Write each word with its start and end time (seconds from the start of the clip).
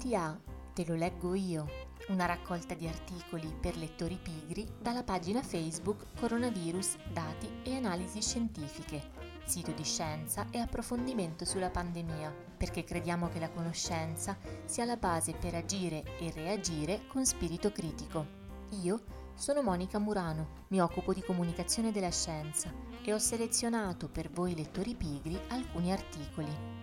TA, 0.00 0.40
te 0.72 0.86
lo 0.86 0.94
leggo 0.94 1.34
io, 1.34 1.68
una 2.08 2.24
raccolta 2.24 2.72
di 2.72 2.86
articoli 2.86 3.54
per 3.60 3.76
lettori 3.76 4.16
pigri 4.16 4.66
dalla 4.80 5.02
pagina 5.02 5.42
Facebook 5.42 6.06
Coronavirus, 6.18 6.96
dati 7.12 7.60
e 7.64 7.76
analisi 7.76 8.22
scientifiche, 8.22 9.10
sito 9.44 9.72
di 9.72 9.84
scienza 9.84 10.46
e 10.50 10.58
approfondimento 10.58 11.44
sulla 11.44 11.68
pandemia, 11.68 12.34
perché 12.56 12.82
crediamo 12.82 13.28
che 13.28 13.40
la 13.40 13.50
conoscenza 13.50 14.38
sia 14.64 14.86
la 14.86 14.96
base 14.96 15.34
per 15.34 15.54
agire 15.54 16.02
e 16.18 16.32
reagire 16.32 17.06
con 17.06 17.26
spirito 17.26 17.70
critico. 17.70 18.26
Io 18.82 19.02
sono 19.34 19.60
Monica 19.60 19.98
Murano, 19.98 20.64
mi 20.68 20.80
occupo 20.80 21.12
di 21.12 21.22
comunicazione 21.22 21.92
della 21.92 22.10
scienza 22.10 22.72
e 23.02 23.12
ho 23.12 23.18
selezionato 23.18 24.08
per 24.08 24.30
voi 24.30 24.54
lettori 24.54 24.94
pigri 24.94 25.38
alcuni 25.48 25.92
articoli. 25.92 26.79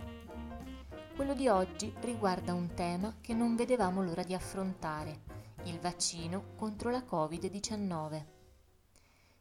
Quello 1.17 1.34
di 1.34 1.48
oggi 1.48 1.91
riguarda 2.02 2.53
un 2.53 2.76
tema 2.76 3.17
che 3.21 3.34
non 3.34 3.55
vedevamo 3.55 4.03
l'ora 4.03 4.21
di 4.21 4.35
affrontare, 4.35 5.23
il 5.63 5.80
vaccino 5.80 6.53
contro 6.55 6.91
la 6.91 6.99
Covid-19. 6.99 8.25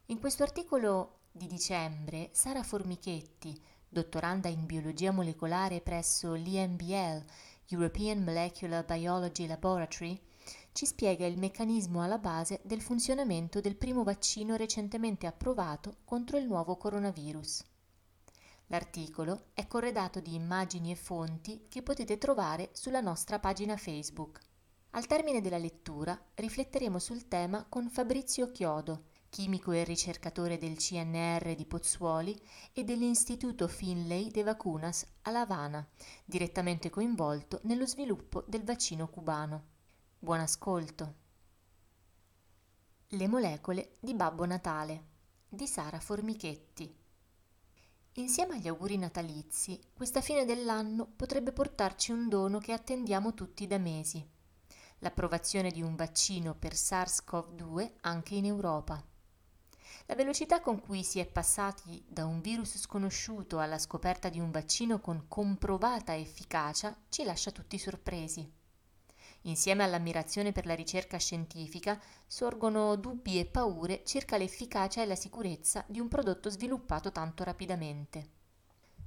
In 0.07 0.19
questo 0.19 0.41
articolo 0.41 1.19
di 1.31 1.45
dicembre, 1.45 2.29
Sara 2.31 2.63
Formichetti, 2.63 3.55
dottoranda 3.87 4.47
in 4.47 4.65
biologia 4.65 5.11
molecolare 5.11 5.79
presso 5.81 6.33
l'EMBL, 6.33 7.23
European 7.67 8.23
Molecular 8.23 8.83
Biology 8.83 9.45
Laboratory, 9.45 10.19
ci 10.71 10.87
spiega 10.87 11.27
il 11.27 11.37
meccanismo 11.37 12.01
alla 12.01 12.17
base 12.17 12.59
del 12.63 12.81
funzionamento 12.81 13.61
del 13.61 13.75
primo 13.75 14.03
vaccino 14.03 14.55
recentemente 14.55 15.27
approvato 15.27 15.97
contro 16.05 16.39
il 16.39 16.47
nuovo 16.47 16.75
coronavirus. 16.75 17.63
L'articolo 18.67 19.45
è 19.53 19.65
corredato 19.65 20.19
di 20.19 20.35
immagini 20.35 20.91
e 20.91 20.95
fonti 20.95 21.67
che 21.69 21.81
potete 21.81 22.17
trovare 22.17 22.69
sulla 22.73 22.99
nostra 22.99 23.39
pagina 23.39 23.77
Facebook. 23.77 24.39
Al 24.91 25.07
termine 25.07 25.39
della 25.39 25.57
lettura 25.57 26.19
rifletteremo 26.35 26.99
sul 26.99 27.27
tema 27.27 27.65
con 27.69 27.89
Fabrizio 27.89 28.51
Chiodo, 28.51 29.05
chimico 29.29 29.71
e 29.71 29.83
ricercatore 29.83 30.57
del 30.57 30.75
CNR 30.77 31.55
di 31.55 31.65
Pozzuoli 31.65 32.37
e 32.73 32.83
dell'Istituto 32.83 33.67
Finlay 33.67 34.31
de 34.31 34.43
Vacunas 34.43 35.05
a 35.21 35.31
La 35.31 35.41
Habana, 35.41 35.87
direttamente 36.25 36.89
coinvolto 36.89 37.59
nello 37.63 37.85
sviluppo 37.85 38.43
del 38.47 38.63
vaccino 38.63 39.07
cubano. 39.07 39.63
Buon 40.19 40.39
ascolto. 40.39 41.13
Le 43.09 43.27
molecole 43.27 43.93
di 44.01 44.13
Babbo 44.13 44.45
Natale 44.45 45.05
di 45.47 45.67
Sara 45.67 45.99
Formichetti. 45.99 46.96
Insieme 48.17 48.55
agli 48.55 48.67
auguri 48.67 48.97
natalizi, 48.97 49.79
questa 49.93 50.21
fine 50.21 50.43
dell'anno 50.43 51.05
potrebbe 51.05 51.51
portarci 51.51 52.11
un 52.11 52.27
dono 52.27 52.57
che 52.57 52.73
attendiamo 52.73 53.35
tutti 53.35 53.67
da 53.67 53.77
mesi, 53.77 54.27
l'approvazione 54.99 55.69
di 55.69 55.83
un 55.83 55.95
vaccino 55.95 56.55
per 56.55 56.73
SARS-CoV-2 56.73 57.91
anche 58.01 58.33
in 58.33 58.45
Europa. 58.45 58.99
La 60.07 60.15
velocità 60.15 60.61
con 60.61 60.79
cui 60.79 61.03
si 61.03 61.19
è 61.19 61.27
passati 61.27 62.03
da 62.07 62.25
un 62.25 62.41
virus 62.41 62.79
sconosciuto 62.79 63.59
alla 63.59 63.77
scoperta 63.77 64.29
di 64.29 64.39
un 64.39 64.49
vaccino 64.49 64.99
con 64.99 65.25
comprovata 65.27 66.15
efficacia 66.15 66.97
ci 67.09 67.23
lascia 67.23 67.51
tutti 67.51 67.77
sorpresi. 67.77 68.56
Insieme 69.43 69.83
all'ammirazione 69.83 70.51
per 70.51 70.65
la 70.65 70.75
ricerca 70.75 71.17
scientifica 71.17 71.99
sorgono 72.25 72.95
dubbi 72.95 73.39
e 73.39 73.45
paure 73.45 74.03
circa 74.03 74.37
l'efficacia 74.37 75.01
e 75.01 75.05
la 75.05 75.15
sicurezza 75.15 75.85
di 75.87 75.99
un 75.99 76.07
prodotto 76.07 76.49
sviluppato 76.49 77.11
tanto 77.11 77.43
rapidamente. 77.43 78.35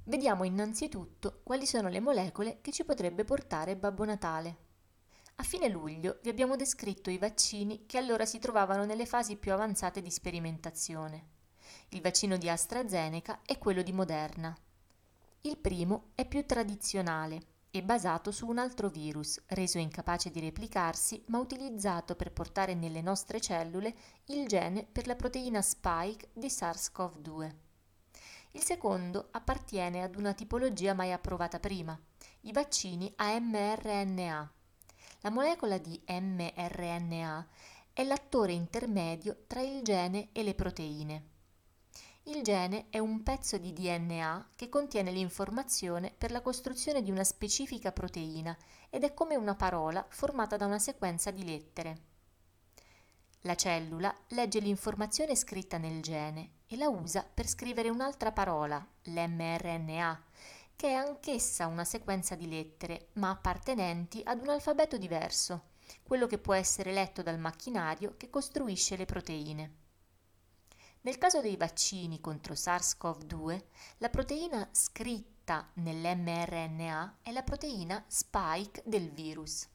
Vediamo 0.05 0.43
innanzitutto 0.43 1.41
quali 1.43 1.67
sono 1.67 1.89
le 1.89 1.99
molecole 1.99 2.57
che 2.61 2.71
ci 2.71 2.83
potrebbe 2.83 3.23
portare 3.23 3.75
Babbo 3.75 4.03
Natale. 4.03 4.57
A 5.35 5.43
fine 5.43 5.67
luglio 5.67 6.19
vi 6.23 6.29
abbiamo 6.29 6.55
descritto 6.55 7.09
i 7.09 7.17
vaccini 7.19 7.85
che 7.85 7.97
allora 7.97 8.25
si 8.25 8.39
trovavano 8.39 8.83
nelle 8.85 9.05
fasi 9.05 9.35
più 9.35 9.53
avanzate 9.53 10.01
di 10.01 10.09
sperimentazione. 10.09 11.25
Il 11.89 12.01
vaccino 12.01 12.37
di 12.37 12.49
AstraZeneca 12.49 13.41
e 13.45 13.57
quello 13.57 13.83
di 13.83 13.91
Moderna. 13.91 14.55
Il 15.41 15.57
primo 15.57 16.11
è 16.15 16.27
più 16.27 16.45
tradizionale 16.45 17.50
è 17.71 17.81
basato 17.81 18.31
su 18.31 18.47
un 18.47 18.57
altro 18.57 18.89
virus, 18.89 19.41
reso 19.47 19.77
incapace 19.77 20.29
di 20.29 20.41
replicarsi, 20.41 21.23
ma 21.27 21.39
utilizzato 21.39 22.15
per 22.15 22.33
portare 22.33 22.73
nelle 22.73 23.01
nostre 23.01 23.39
cellule 23.39 23.95
il 24.25 24.45
gene 24.45 24.85
per 24.85 25.07
la 25.07 25.15
proteina 25.15 25.61
spike 25.61 26.31
di 26.33 26.47
SARS-CoV-2. 26.47 27.55
Il 28.51 28.61
secondo 28.61 29.29
appartiene 29.31 30.03
ad 30.03 30.17
una 30.17 30.33
tipologia 30.33 30.93
mai 30.93 31.13
approvata 31.13 31.61
prima, 31.61 31.97
i 32.41 32.51
vaccini 32.51 33.09
a 33.15 33.39
mRNA. 33.39 34.53
La 35.21 35.29
molecola 35.29 35.77
di 35.77 35.97
mRNA 36.05 37.47
è 37.93 38.03
l'attore 38.03 38.51
intermedio 38.51 39.43
tra 39.47 39.61
il 39.61 39.81
gene 39.81 40.27
e 40.33 40.43
le 40.43 40.55
proteine. 40.55 41.30
Il 42.33 42.43
gene 42.43 42.85
è 42.89 42.97
un 42.97 43.23
pezzo 43.23 43.57
di 43.57 43.73
DNA 43.73 44.51
che 44.55 44.69
contiene 44.69 45.11
l'informazione 45.11 46.13
per 46.17 46.31
la 46.31 46.39
costruzione 46.39 47.01
di 47.01 47.11
una 47.11 47.25
specifica 47.25 47.91
proteina 47.91 48.57
ed 48.89 49.03
è 49.03 49.13
come 49.13 49.35
una 49.35 49.53
parola 49.53 50.05
formata 50.07 50.55
da 50.55 50.65
una 50.65 50.79
sequenza 50.79 51.29
di 51.29 51.43
lettere. 51.43 51.97
La 53.41 53.55
cellula 53.55 54.15
legge 54.29 54.59
l'informazione 54.59 55.35
scritta 55.35 55.77
nel 55.77 56.01
gene 56.01 56.59
e 56.67 56.77
la 56.77 56.87
usa 56.87 57.29
per 57.31 57.47
scrivere 57.47 57.89
un'altra 57.89 58.31
parola, 58.31 58.81
l'mRNA, 59.03 60.23
che 60.77 60.87
è 60.87 60.93
anch'essa 60.93 61.67
una 61.67 61.83
sequenza 61.83 62.35
di 62.35 62.47
lettere, 62.47 63.09
ma 63.15 63.29
appartenenti 63.31 64.21
ad 64.23 64.39
un 64.39 64.47
alfabeto 64.51 64.97
diverso, 64.97 65.71
quello 66.01 66.27
che 66.27 66.37
può 66.37 66.53
essere 66.53 66.93
letto 66.93 67.21
dal 67.21 67.39
macchinario 67.39 68.13
che 68.15 68.29
costruisce 68.29 68.95
le 68.95 69.05
proteine. 69.05 69.80
Nel 71.03 71.17
caso 71.17 71.41
dei 71.41 71.57
vaccini 71.57 72.21
contro 72.21 72.53
SARS-CoV-2, 72.53 73.63
la 73.97 74.09
proteina 74.09 74.69
scritta 74.71 75.67
nell'mRNA 75.73 77.17
è 77.23 77.31
la 77.31 77.41
proteina 77.41 78.03
spike 78.07 78.83
del 78.85 79.09
virus. 79.09 79.67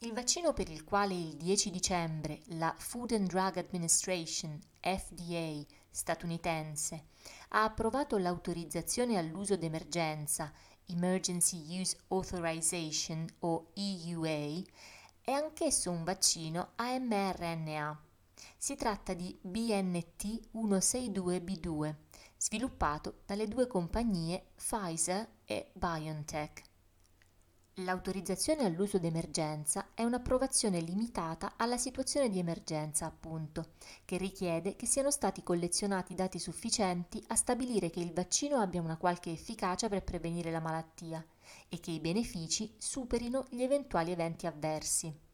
Il 0.00 0.12
vaccino 0.12 0.52
per 0.52 0.68
il 0.68 0.84
quale 0.84 1.14
il 1.14 1.36
10 1.36 1.70
dicembre 1.70 2.42
la 2.48 2.74
Food 2.76 3.12
and 3.12 3.26
Drug 3.26 3.56
Administration, 3.56 4.60
FDA, 4.82 5.64
statunitense, 5.90 7.06
ha 7.48 7.64
approvato 7.64 8.18
l'autorizzazione 8.18 9.16
all'uso 9.16 9.56
d'emergenza, 9.56 10.52
Emergency 10.88 11.80
Use 11.80 11.96
Authorization 12.08 13.26
o 13.38 13.70
EUA, 13.72 14.62
è 15.22 15.30
anch'esso 15.30 15.90
un 15.90 16.04
vaccino 16.04 16.72
a 16.74 16.98
mRNA 16.98 18.04
si 18.66 18.74
tratta 18.74 19.14
di 19.14 19.38
BNT 19.40 20.48
162b2, 20.52 21.94
sviluppato 22.36 23.20
dalle 23.24 23.46
due 23.46 23.68
compagnie 23.68 24.46
Pfizer 24.56 25.24
e 25.44 25.70
BioNTech. 25.72 26.64
L'autorizzazione 27.74 28.64
all'uso 28.64 28.98
d'emergenza 28.98 29.90
è 29.94 30.02
un'approvazione 30.02 30.80
limitata 30.80 31.52
alla 31.56 31.78
situazione 31.78 32.28
di 32.28 32.40
emergenza, 32.40 33.06
appunto, 33.06 33.74
che 34.04 34.16
richiede 34.16 34.74
che 34.74 34.86
siano 34.86 35.12
stati 35.12 35.44
collezionati 35.44 36.16
dati 36.16 36.40
sufficienti 36.40 37.22
a 37.28 37.36
stabilire 37.36 37.88
che 37.90 38.00
il 38.00 38.12
vaccino 38.12 38.56
abbia 38.56 38.82
una 38.82 38.96
qualche 38.96 39.30
efficacia 39.30 39.88
per 39.88 40.02
prevenire 40.02 40.50
la 40.50 40.58
malattia 40.58 41.24
e 41.68 41.78
che 41.78 41.92
i 41.92 42.00
benefici 42.00 42.74
superino 42.78 43.46
gli 43.48 43.62
eventuali 43.62 44.10
eventi 44.10 44.48
avversi. 44.48 45.25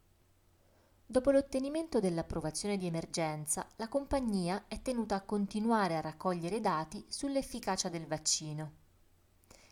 Dopo 1.13 1.31
l'ottenimento 1.31 2.01
dell'approvazione 2.01 2.79
di 2.79 2.87
emergenza, 2.87 3.69
la 3.77 3.87
compagnia 3.87 4.65
è 4.67 4.81
tenuta 4.81 5.15
a 5.15 5.21
continuare 5.21 5.95
a 5.95 6.01
raccogliere 6.01 6.59
dati 6.59 7.05
sull'efficacia 7.07 7.91
del 7.91 8.07
vaccino. 8.07 8.73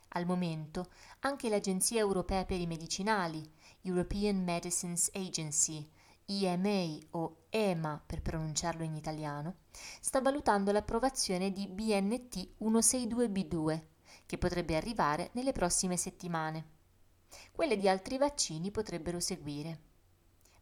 Al 0.08 0.26
momento 0.26 0.90
anche 1.20 1.48
l'Agenzia 1.48 1.98
europea 1.98 2.44
per 2.44 2.60
i 2.60 2.66
medicinali, 2.66 3.42
European 3.80 4.44
Medicines 4.44 5.08
Agency, 5.14 5.88
EMA 6.26 6.98
o 7.12 7.44
EMA 7.48 8.02
per 8.04 8.20
pronunciarlo 8.20 8.84
in 8.84 8.94
italiano, 8.94 9.60
sta 9.98 10.20
valutando 10.20 10.72
l'approvazione 10.72 11.52
di 11.52 11.66
BNT 11.66 12.56
162b2, 12.60 13.82
che 14.26 14.36
potrebbe 14.36 14.76
arrivare 14.76 15.30
nelle 15.32 15.52
prossime 15.52 15.96
settimane. 15.96 16.66
Quelle 17.50 17.78
di 17.78 17.88
altri 17.88 18.18
vaccini 18.18 18.70
potrebbero 18.70 19.20
seguire. 19.20 19.88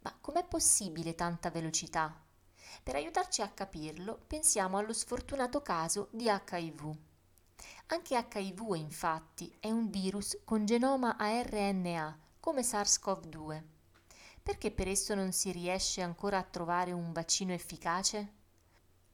Ma 0.00 0.16
com'è 0.20 0.44
possibile 0.44 1.14
tanta 1.14 1.50
velocità? 1.50 2.14
Per 2.82 2.94
aiutarci 2.94 3.42
a 3.42 3.48
capirlo, 3.48 4.20
pensiamo 4.26 4.78
allo 4.78 4.92
sfortunato 4.92 5.62
caso 5.62 6.08
di 6.12 6.24
HIV. 6.28 6.96
Anche 7.86 8.26
HIV, 8.30 8.74
infatti, 8.76 9.54
è 9.58 9.70
un 9.70 9.90
virus 9.90 10.38
con 10.44 10.64
genoma 10.64 11.16
a 11.16 11.42
RNA, 11.42 12.18
come 12.38 12.62
SARS-CoV-2. 12.62 13.62
Perché 14.42 14.70
per 14.70 14.88
esso 14.88 15.14
non 15.14 15.32
si 15.32 15.50
riesce 15.52 16.02
ancora 16.02 16.38
a 16.38 16.42
trovare 16.42 16.92
un 16.92 17.12
vaccino 17.12 17.52
efficace? 17.52 18.32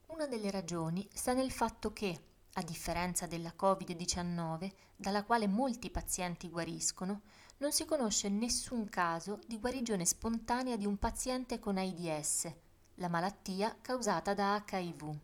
Una 0.07 0.27
delle 0.27 0.51
ragioni 0.51 1.09
sta 1.13 1.33
nel 1.33 1.51
fatto 1.51 1.93
che, 1.93 2.21
a 2.53 2.63
differenza 2.63 3.27
della 3.27 3.55
Covid-19, 3.59 4.71
dalla 4.95 5.25
quale 5.25 5.49
molti 5.49 5.91
pazienti 5.91 6.49
guariscono, 6.49 7.23
non 7.59 7.73
si 7.73 7.85
conosce 7.85 8.29
nessun 8.29 8.89
caso 8.89 9.39
di 9.47 9.59
guarigione 9.59 10.05
spontanea 10.05 10.77
di 10.77 10.87
un 10.87 10.99
paziente 10.99 11.59
con 11.59 11.77
AIDS, 11.77 12.53
la 12.97 13.09
malattia 13.09 13.77
causata 13.81 14.35
da 14.35 14.63
HIV. 14.67 15.17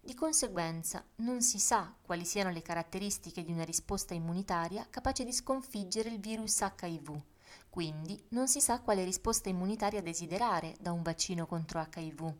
Di 0.00 0.14
conseguenza 0.14 1.04
non 1.16 1.42
si 1.42 1.58
sa 1.58 1.94
quali 2.02 2.24
siano 2.24 2.50
le 2.50 2.62
caratteristiche 2.62 3.44
di 3.44 3.52
una 3.52 3.64
risposta 3.64 4.14
immunitaria 4.14 4.86
capace 4.90 5.24
di 5.24 5.32
sconfiggere 5.32 6.08
il 6.08 6.18
virus 6.18 6.60
HIV, 6.60 7.20
quindi 7.68 8.20
non 8.30 8.48
si 8.48 8.60
sa 8.60 8.80
quale 8.80 9.04
risposta 9.04 9.48
immunitaria 9.48 10.02
desiderare 10.02 10.74
da 10.80 10.90
un 10.90 11.02
vaccino 11.02 11.46
contro 11.46 11.80
HIV. 11.80 12.34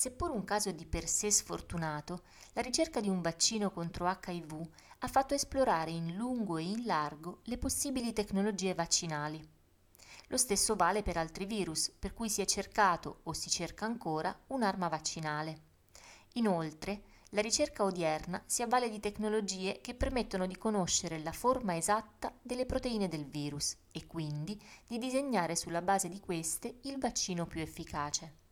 Seppur 0.00 0.30
un 0.30 0.44
caso 0.44 0.70
di 0.70 0.86
per 0.86 1.08
sé 1.08 1.28
sfortunato, 1.28 2.22
la 2.52 2.62
ricerca 2.62 3.00
di 3.00 3.08
un 3.08 3.20
vaccino 3.20 3.72
contro 3.72 4.06
HIV 4.06 4.68
ha 4.98 5.08
fatto 5.08 5.34
esplorare 5.34 5.90
in 5.90 6.14
lungo 6.14 6.56
e 6.56 6.62
in 6.62 6.84
largo 6.84 7.40
le 7.46 7.58
possibili 7.58 8.12
tecnologie 8.12 8.74
vaccinali. 8.74 9.44
Lo 10.28 10.36
stesso 10.36 10.76
vale 10.76 11.02
per 11.02 11.16
altri 11.16 11.46
virus, 11.46 11.90
per 11.98 12.14
cui 12.14 12.30
si 12.30 12.40
è 12.40 12.44
cercato 12.44 13.22
o 13.24 13.32
si 13.32 13.50
cerca 13.50 13.86
ancora 13.86 14.32
un'arma 14.46 14.86
vaccinale. 14.86 15.62
Inoltre, 16.34 17.02
la 17.30 17.40
ricerca 17.40 17.82
odierna 17.82 18.40
si 18.46 18.62
avvale 18.62 18.90
di 18.90 19.00
tecnologie 19.00 19.80
che 19.80 19.96
permettono 19.96 20.46
di 20.46 20.56
conoscere 20.56 21.18
la 21.18 21.32
forma 21.32 21.76
esatta 21.76 22.32
delle 22.40 22.66
proteine 22.66 23.08
del 23.08 23.26
virus 23.26 23.76
e 23.90 24.06
quindi 24.06 24.56
di 24.86 24.96
disegnare 24.98 25.56
sulla 25.56 25.82
base 25.82 26.08
di 26.08 26.20
queste 26.20 26.78
il 26.82 26.98
vaccino 26.98 27.46
più 27.48 27.60
efficace. 27.60 28.46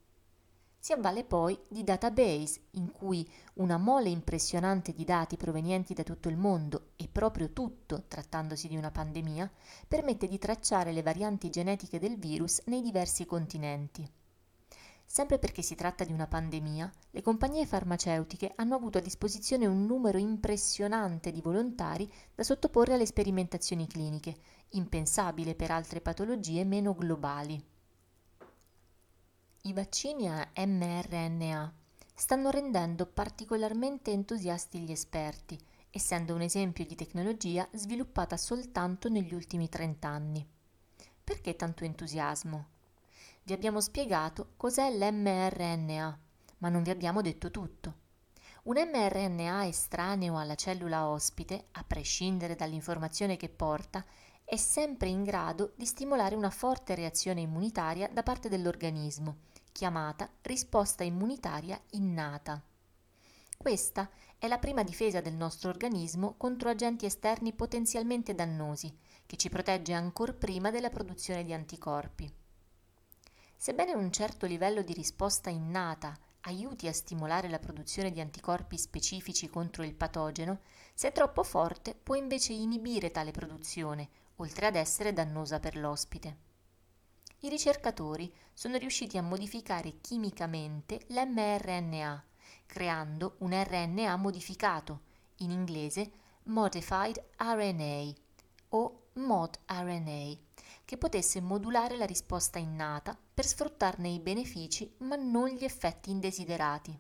Si 0.86 0.92
avvale 0.92 1.24
poi 1.24 1.58
di 1.66 1.82
database 1.82 2.60
in 2.74 2.92
cui 2.92 3.28
una 3.54 3.76
mole 3.76 4.08
impressionante 4.08 4.92
di 4.92 5.02
dati 5.02 5.36
provenienti 5.36 5.94
da 5.94 6.04
tutto 6.04 6.28
il 6.28 6.36
mondo 6.36 6.90
e 6.94 7.08
proprio 7.10 7.50
tutto, 7.50 8.04
trattandosi 8.06 8.68
di 8.68 8.76
una 8.76 8.92
pandemia, 8.92 9.50
permette 9.88 10.28
di 10.28 10.38
tracciare 10.38 10.92
le 10.92 11.02
varianti 11.02 11.50
genetiche 11.50 11.98
del 11.98 12.16
virus 12.16 12.62
nei 12.66 12.82
diversi 12.82 13.26
continenti. 13.26 14.08
Sempre 15.04 15.40
perché 15.40 15.60
si 15.60 15.74
tratta 15.74 16.04
di 16.04 16.12
una 16.12 16.28
pandemia, 16.28 16.88
le 17.10 17.20
compagnie 17.20 17.66
farmaceutiche 17.66 18.52
hanno 18.54 18.76
avuto 18.76 18.98
a 18.98 19.00
disposizione 19.00 19.66
un 19.66 19.86
numero 19.86 20.18
impressionante 20.18 21.32
di 21.32 21.40
volontari 21.40 22.08
da 22.32 22.44
sottoporre 22.44 22.94
alle 22.94 23.06
sperimentazioni 23.06 23.88
cliniche, 23.88 24.36
impensabile 24.68 25.56
per 25.56 25.72
altre 25.72 26.00
patologie 26.00 26.64
meno 26.64 26.94
globali. 26.94 27.74
I 29.66 29.72
vaccini 29.72 30.28
a 30.28 30.48
mRNA 30.64 31.74
stanno 32.14 32.50
rendendo 32.50 33.04
particolarmente 33.04 34.12
entusiasti 34.12 34.78
gli 34.78 34.92
esperti, 34.92 35.58
essendo 35.90 36.36
un 36.36 36.42
esempio 36.42 36.86
di 36.86 36.94
tecnologia 36.94 37.66
sviluppata 37.72 38.36
soltanto 38.36 39.08
negli 39.08 39.34
ultimi 39.34 39.68
30 39.68 40.06
anni. 40.06 40.48
Perché 41.24 41.56
tanto 41.56 41.82
entusiasmo? 41.82 42.66
Vi 43.42 43.52
abbiamo 43.52 43.80
spiegato 43.80 44.52
cos'è 44.56 44.88
l'mRNA, 44.88 46.18
ma 46.58 46.68
non 46.68 46.84
vi 46.84 46.90
abbiamo 46.90 47.20
detto 47.20 47.50
tutto. 47.50 47.94
Un 48.64 48.76
mRNA 48.76 49.66
estraneo 49.66 50.38
alla 50.38 50.54
cellula 50.54 51.08
ospite, 51.08 51.66
a 51.72 51.82
prescindere 51.82 52.54
dall'informazione 52.54 53.36
che 53.36 53.48
porta, 53.48 54.04
è 54.44 54.56
sempre 54.56 55.08
in 55.08 55.24
grado 55.24 55.72
di 55.74 55.86
stimolare 55.86 56.36
una 56.36 56.50
forte 56.50 56.94
reazione 56.94 57.40
immunitaria 57.40 58.08
da 58.08 58.22
parte 58.22 58.48
dell'organismo, 58.48 59.38
chiamata 59.76 60.30
risposta 60.40 61.04
immunitaria 61.04 61.78
innata. 61.90 62.62
Questa 63.58 64.08
è 64.38 64.48
la 64.48 64.56
prima 64.56 64.82
difesa 64.82 65.20
del 65.20 65.34
nostro 65.34 65.68
organismo 65.68 66.32
contro 66.38 66.70
agenti 66.70 67.04
esterni 67.04 67.52
potenzialmente 67.52 68.34
dannosi, 68.34 68.90
che 69.26 69.36
ci 69.36 69.50
protegge 69.50 69.92
ancor 69.92 70.36
prima 70.36 70.70
della 70.70 70.88
produzione 70.88 71.44
di 71.44 71.52
anticorpi. 71.52 72.32
Sebbene 73.54 73.92
un 73.92 74.10
certo 74.10 74.46
livello 74.46 74.80
di 74.80 74.94
risposta 74.94 75.50
innata 75.50 76.18
aiuti 76.42 76.88
a 76.88 76.92
stimolare 76.94 77.50
la 77.50 77.58
produzione 77.58 78.10
di 78.10 78.20
anticorpi 78.20 78.78
specifici 78.78 79.50
contro 79.50 79.82
il 79.82 79.94
patogeno, 79.94 80.60
se 80.94 81.12
troppo 81.12 81.42
forte 81.42 81.94
può 81.94 82.14
invece 82.14 82.54
inibire 82.54 83.10
tale 83.10 83.30
produzione, 83.30 84.08
oltre 84.36 84.68
ad 84.68 84.74
essere 84.76 85.12
dannosa 85.12 85.60
per 85.60 85.76
l'ospite. 85.76 86.44
I 87.40 87.48
ricercatori 87.48 88.32
sono 88.52 88.76
riusciti 88.76 89.18
a 89.18 89.22
modificare 89.22 90.00
chimicamente 90.00 91.04
l'mRNA, 91.08 92.24
creando 92.66 93.36
un 93.38 93.52
RNA 93.52 94.16
modificato, 94.16 95.00
in 95.36 95.50
inglese 95.50 96.10
Modified 96.44 97.22
RNA 97.36 98.12
o 98.70 99.08
ModRNA, 99.14 100.36
che 100.84 100.96
potesse 100.96 101.40
modulare 101.40 101.96
la 101.96 102.06
risposta 102.06 102.58
innata 102.58 103.18
per 103.34 103.44
sfruttarne 103.44 104.08
i 104.08 104.20
benefici 104.20 104.94
ma 104.98 105.16
non 105.16 105.48
gli 105.48 105.64
effetti 105.64 106.10
indesiderati. 106.10 106.98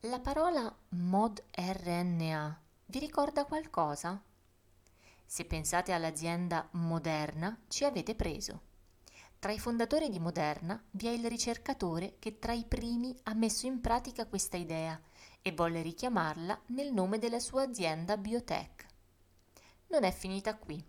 La 0.00 0.20
parola 0.20 0.74
modRNA 0.90 2.60
vi 2.86 2.98
ricorda 2.98 3.44
qualcosa? 3.44 4.22
Se 5.24 5.44
pensate 5.44 5.92
all'azienda 5.92 6.68
Moderna 6.72 7.58
ci 7.68 7.84
avete 7.84 8.14
preso. 8.14 8.74
Tra 9.46 9.54
i 9.54 9.60
fondatori 9.60 10.08
di 10.08 10.18
Moderna 10.18 10.82
vi 10.90 11.06
è 11.06 11.10
il 11.10 11.28
ricercatore 11.28 12.16
che 12.18 12.40
tra 12.40 12.52
i 12.52 12.64
primi 12.64 13.16
ha 13.22 13.34
messo 13.34 13.68
in 13.68 13.80
pratica 13.80 14.26
questa 14.26 14.56
idea 14.56 15.00
e 15.40 15.52
volle 15.52 15.82
richiamarla 15.82 16.62
nel 16.70 16.92
nome 16.92 17.20
della 17.20 17.38
sua 17.38 17.62
azienda 17.62 18.16
biotech. 18.16 18.86
Non 19.86 20.02
è 20.02 20.10
finita 20.10 20.56
qui. 20.56 20.84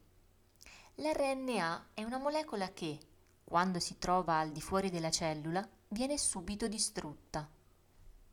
L'RNA 0.95 1.89
è 1.93 2.03
una 2.03 2.17
molecola 2.17 2.73
che, 2.73 2.97
quando 3.43 3.79
si 3.79 3.99
trova 3.99 4.39
al 4.39 4.51
di 4.51 4.59
fuori 4.59 4.89
della 4.89 5.11
cellula, 5.11 5.63
viene 5.89 6.17
subito 6.17 6.67
distrutta. 6.67 7.47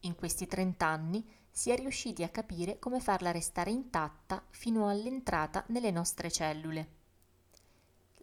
In 0.00 0.14
questi 0.14 0.46
30 0.46 0.86
anni 0.86 1.22
si 1.50 1.68
è 1.68 1.76
riusciti 1.76 2.22
a 2.22 2.30
capire 2.30 2.78
come 2.78 2.98
farla 2.98 3.30
restare 3.30 3.72
intatta 3.72 4.42
fino 4.48 4.88
all'entrata 4.88 5.64
nelle 5.66 5.90
nostre 5.90 6.30
cellule. 6.30 7.03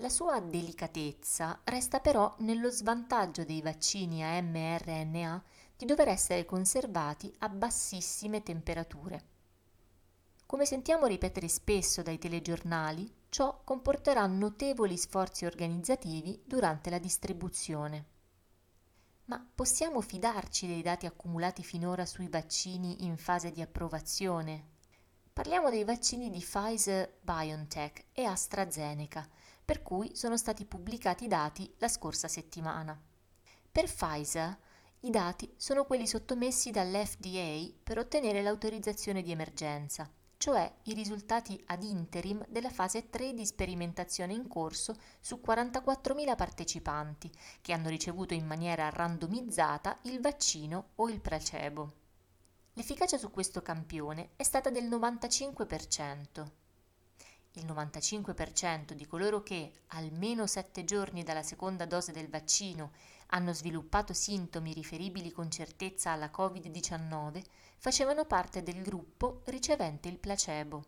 La 0.01 0.09
sua 0.09 0.39
delicatezza 0.39 1.61
resta 1.63 1.99
però 1.99 2.35
nello 2.39 2.69
svantaggio 2.69 3.45
dei 3.45 3.61
vaccini 3.61 4.23
a 4.23 4.41
mRNA 4.41 5.43
di 5.77 5.85
dover 5.85 6.09
essere 6.09 6.43
conservati 6.43 7.33
a 7.39 7.49
bassissime 7.49 8.43
temperature. 8.43 9.23
Come 10.45 10.65
sentiamo 10.65 11.05
ripetere 11.05 11.47
spesso 11.47 12.01
dai 12.01 12.17
telegiornali, 12.17 13.19
Ciò 13.31 13.61
comporterà 13.63 14.27
notevoli 14.27 14.97
sforzi 14.97 15.45
organizzativi 15.45 16.41
durante 16.45 16.89
la 16.89 16.99
distribuzione. 16.99 18.05
Ma 19.27 19.41
possiamo 19.55 20.01
fidarci 20.01 20.67
dei 20.67 20.81
dati 20.81 21.05
accumulati 21.05 21.63
finora 21.63 22.05
sui 22.05 22.27
vaccini 22.27 23.05
in 23.05 23.15
fase 23.15 23.51
di 23.51 23.61
approvazione? 23.61 24.65
Parliamo 25.31 25.69
dei 25.69 25.85
vaccini 25.85 26.29
di 26.29 26.39
Pfizer 26.39 27.19
BioNTech 27.21 28.07
e 28.11 28.25
AstraZeneca, 28.25 29.25
per 29.71 29.83
cui 29.83 30.13
sono 30.17 30.35
stati 30.35 30.65
pubblicati 30.65 31.23
i 31.23 31.27
dati 31.29 31.73
la 31.77 31.87
scorsa 31.87 32.27
settimana. 32.27 33.01
Per 33.71 33.85
Pfizer 33.85 34.57
i 34.99 35.09
dati 35.09 35.49
sono 35.55 35.85
quelli 35.85 36.05
sottomessi 36.05 36.71
dall'FDA 36.71 37.71
per 37.81 37.97
ottenere 37.97 38.41
l'autorizzazione 38.41 39.21
di 39.21 39.31
emergenza 39.31 40.11
cioè 40.35 40.69
i 40.83 40.93
risultati 40.93 41.61
ad 41.67 41.83
interim 41.83 42.43
della 42.49 42.69
fase 42.71 43.09
3 43.09 43.33
di 43.33 43.45
sperimentazione 43.45 44.33
in 44.33 44.49
corso 44.49 44.97
su 45.21 45.39
44.000 45.41 46.35
partecipanti 46.35 47.31
che 47.61 47.71
hanno 47.71 47.87
ricevuto 47.87 48.33
in 48.33 48.45
maniera 48.45 48.89
randomizzata 48.89 49.99
il 50.03 50.19
vaccino 50.19 50.89
o 50.95 51.09
il 51.09 51.21
placebo. 51.21 51.93
L'efficacia 52.73 53.17
su 53.17 53.31
questo 53.31 53.61
campione 53.61 54.31
è 54.35 54.43
stata 54.43 54.69
del 54.69 54.89
95%. 54.89 56.60
Il 57.55 57.65
95% 57.65 58.93
di 58.93 59.05
coloro 59.05 59.43
che, 59.43 59.71
almeno 59.87 60.47
7 60.47 60.85
giorni 60.85 61.23
dalla 61.23 61.43
seconda 61.43 61.85
dose 61.85 62.13
del 62.13 62.29
vaccino, 62.29 62.91
hanno 63.27 63.53
sviluppato 63.53 64.13
sintomi 64.13 64.71
riferibili 64.71 65.31
con 65.31 65.51
certezza 65.51 66.11
alla 66.11 66.31
Covid-19 66.33 67.41
facevano 67.77 68.25
parte 68.25 68.63
del 68.63 68.81
gruppo 68.81 69.41
ricevente 69.45 70.07
il 70.07 70.17
placebo. 70.17 70.85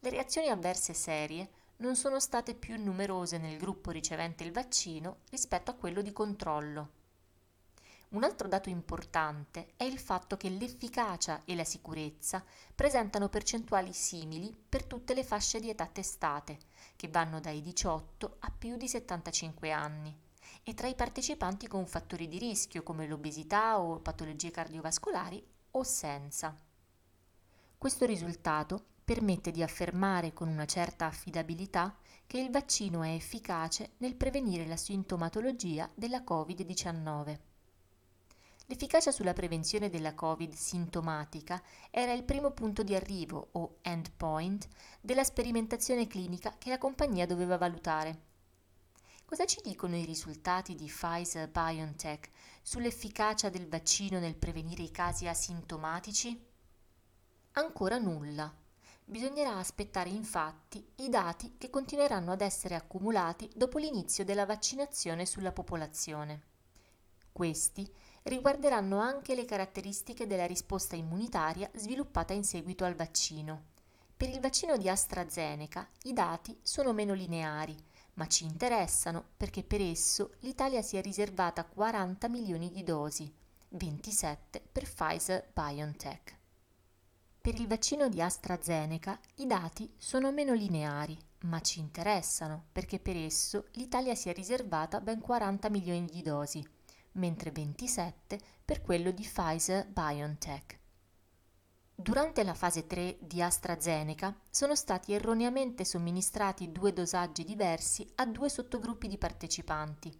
Le 0.00 0.10
reazioni 0.10 0.48
avverse 0.48 0.94
serie 0.94 1.48
non 1.76 1.94
sono 1.94 2.18
state 2.18 2.54
più 2.54 2.76
numerose 2.82 3.38
nel 3.38 3.56
gruppo 3.56 3.90
ricevente 3.90 4.42
il 4.42 4.52
vaccino 4.52 5.18
rispetto 5.30 5.70
a 5.70 5.74
quello 5.74 6.02
di 6.02 6.12
controllo. 6.12 6.98
Un 8.10 8.24
altro 8.24 8.48
dato 8.48 8.68
importante 8.68 9.74
è 9.76 9.84
il 9.84 10.00
fatto 10.00 10.36
che 10.36 10.48
l'efficacia 10.48 11.42
e 11.44 11.54
la 11.54 11.62
sicurezza 11.62 12.44
presentano 12.74 13.28
percentuali 13.28 13.92
simili 13.92 14.52
per 14.68 14.84
tutte 14.84 15.14
le 15.14 15.22
fasce 15.22 15.60
di 15.60 15.70
età 15.70 15.86
testate, 15.86 16.58
che 16.96 17.06
vanno 17.06 17.38
dai 17.38 17.62
18 17.62 18.38
a 18.40 18.50
più 18.50 18.76
di 18.76 18.88
75 18.88 19.70
anni, 19.70 20.12
e 20.64 20.74
tra 20.74 20.88
i 20.88 20.96
partecipanti 20.96 21.68
con 21.68 21.86
fattori 21.86 22.26
di 22.26 22.38
rischio 22.38 22.82
come 22.82 23.06
l'obesità 23.06 23.78
o 23.78 24.00
patologie 24.00 24.50
cardiovascolari 24.50 25.46
o 25.72 25.84
senza. 25.84 26.58
Questo 27.78 28.06
risultato 28.06 28.86
permette 29.04 29.52
di 29.52 29.62
affermare 29.62 30.32
con 30.32 30.48
una 30.48 30.66
certa 30.66 31.06
affidabilità 31.06 31.96
che 32.26 32.40
il 32.40 32.50
vaccino 32.50 33.04
è 33.04 33.10
efficace 33.10 33.92
nel 33.98 34.16
prevenire 34.16 34.66
la 34.66 34.76
sintomatologia 34.76 35.88
della 35.94 36.22
Covid-19. 36.22 37.49
L'efficacia 38.70 39.10
sulla 39.10 39.32
prevenzione 39.32 39.90
della 39.90 40.14
Covid 40.14 40.54
sintomatica 40.54 41.60
era 41.90 42.12
il 42.12 42.22
primo 42.22 42.52
punto 42.52 42.84
di 42.84 42.94
arrivo 42.94 43.48
o 43.54 43.78
endpoint 43.82 44.68
della 45.00 45.24
sperimentazione 45.24 46.06
clinica 46.06 46.54
che 46.56 46.70
la 46.70 46.78
compagnia 46.78 47.26
doveva 47.26 47.58
valutare. 47.58 48.28
Cosa 49.24 49.44
ci 49.44 49.60
dicono 49.60 49.96
i 49.96 50.04
risultati 50.04 50.76
di 50.76 50.86
Pfizer 50.86 51.48
BioNTech 51.48 52.30
sull'efficacia 52.62 53.48
del 53.48 53.66
vaccino 53.68 54.20
nel 54.20 54.36
prevenire 54.36 54.84
i 54.84 54.92
casi 54.92 55.26
asintomatici? 55.26 56.40
Ancora 57.54 57.98
nulla. 57.98 58.54
Bisognerà 59.04 59.56
aspettare 59.56 60.10
infatti 60.10 60.92
i 60.98 61.08
dati 61.08 61.56
che 61.58 61.70
continueranno 61.70 62.30
ad 62.30 62.40
essere 62.40 62.76
accumulati 62.76 63.50
dopo 63.52 63.78
l'inizio 63.78 64.24
della 64.24 64.46
vaccinazione 64.46 65.26
sulla 65.26 65.50
popolazione. 65.50 66.42
Questi 67.32 67.90
riguarderanno 68.24 68.98
anche 68.98 69.34
le 69.34 69.44
caratteristiche 69.44 70.26
della 70.26 70.46
risposta 70.46 70.96
immunitaria 70.96 71.70
sviluppata 71.74 72.32
in 72.32 72.44
seguito 72.44 72.84
al 72.84 72.94
vaccino. 72.94 73.68
Per 74.16 74.28
il 74.28 74.40
vaccino 74.40 74.76
di 74.76 74.88
AstraZeneca 74.88 75.88
i 76.02 76.12
dati 76.12 76.58
sono 76.62 76.92
meno 76.92 77.14
lineari, 77.14 77.74
ma 78.14 78.26
ci 78.26 78.44
interessano 78.44 79.24
perché 79.36 79.62
per 79.62 79.80
esso 79.80 80.34
l'Italia 80.40 80.82
si 80.82 80.96
è 80.96 81.02
riservata 81.02 81.64
40 81.64 82.28
milioni 82.28 82.70
di 82.70 82.82
dosi, 82.82 83.32
27 83.68 84.62
per 84.70 84.82
Pfizer 84.82 85.50
BioNTech. 85.54 86.38
Per 87.40 87.54
il 87.58 87.66
vaccino 87.66 88.10
di 88.10 88.20
AstraZeneca 88.20 89.18
i 89.36 89.46
dati 89.46 89.90
sono 89.96 90.30
meno 90.30 90.52
lineari, 90.52 91.16
ma 91.44 91.60
ci 91.60 91.80
interessano 91.80 92.66
perché 92.70 92.98
per 92.98 93.16
esso 93.16 93.68
l'Italia 93.72 94.14
si 94.14 94.28
è 94.28 94.34
riservata 94.34 95.00
ben 95.00 95.20
40 95.20 95.70
milioni 95.70 96.04
di 96.04 96.20
dosi, 96.20 96.62
mentre 97.12 97.50
27 97.50 98.38
per 98.64 98.82
quello 98.82 99.10
di 99.10 99.22
Pfizer 99.22 99.86
BioNTech. 99.86 100.78
Durante 101.94 102.44
la 102.44 102.54
fase 102.54 102.86
3 102.86 103.18
di 103.20 103.42
AstraZeneca 103.42 104.34
sono 104.48 104.74
stati 104.74 105.12
erroneamente 105.12 105.84
somministrati 105.84 106.72
due 106.72 106.94
dosaggi 106.94 107.44
diversi 107.44 108.10
a 108.14 108.24
due 108.24 108.48
sottogruppi 108.48 109.06
di 109.06 109.18
partecipanti 109.18 110.18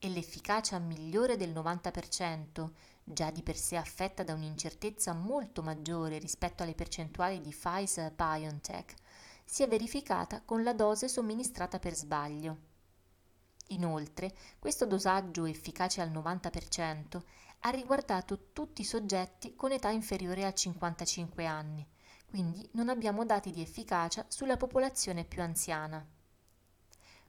e 0.00 0.08
l'efficacia 0.08 0.78
migliore 0.78 1.36
del 1.36 1.50
90%, 1.50 2.70
già 3.04 3.30
di 3.30 3.42
per 3.42 3.56
sé 3.56 3.76
affetta 3.76 4.24
da 4.24 4.34
un'incertezza 4.34 5.12
molto 5.12 5.62
maggiore 5.62 6.18
rispetto 6.18 6.64
alle 6.64 6.74
percentuali 6.74 7.40
di 7.40 7.50
Pfizer 7.50 8.12
BioNTech, 8.12 8.94
si 9.44 9.62
è 9.62 9.68
verificata 9.68 10.42
con 10.42 10.62
la 10.62 10.72
dose 10.72 11.06
somministrata 11.06 11.78
per 11.78 11.94
sbaglio. 11.94 12.69
Inoltre, 13.72 14.34
questo 14.58 14.86
dosaggio 14.86 15.44
efficace 15.44 16.00
al 16.00 16.10
90% 16.10 17.22
ha 17.60 17.70
riguardato 17.70 18.52
tutti 18.52 18.80
i 18.80 18.84
soggetti 18.84 19.54
con 19.54 19.70
età 19.70 19.90
inferiore 19.90 20.44
a 20.44 20.52
55 20.52 21.46
anni, 21.46 21.86
quindi 22.26 22.68
non 22.72 22.88
abbiamo 22.88 23.24
dati 23.24 23.50
di 23.50 23.60
efficacia 23.60 24.24
sulla 24.28 24.56
popolazione 24.56 25.24
più 25.24 25.42
anziana. 25.42 26.04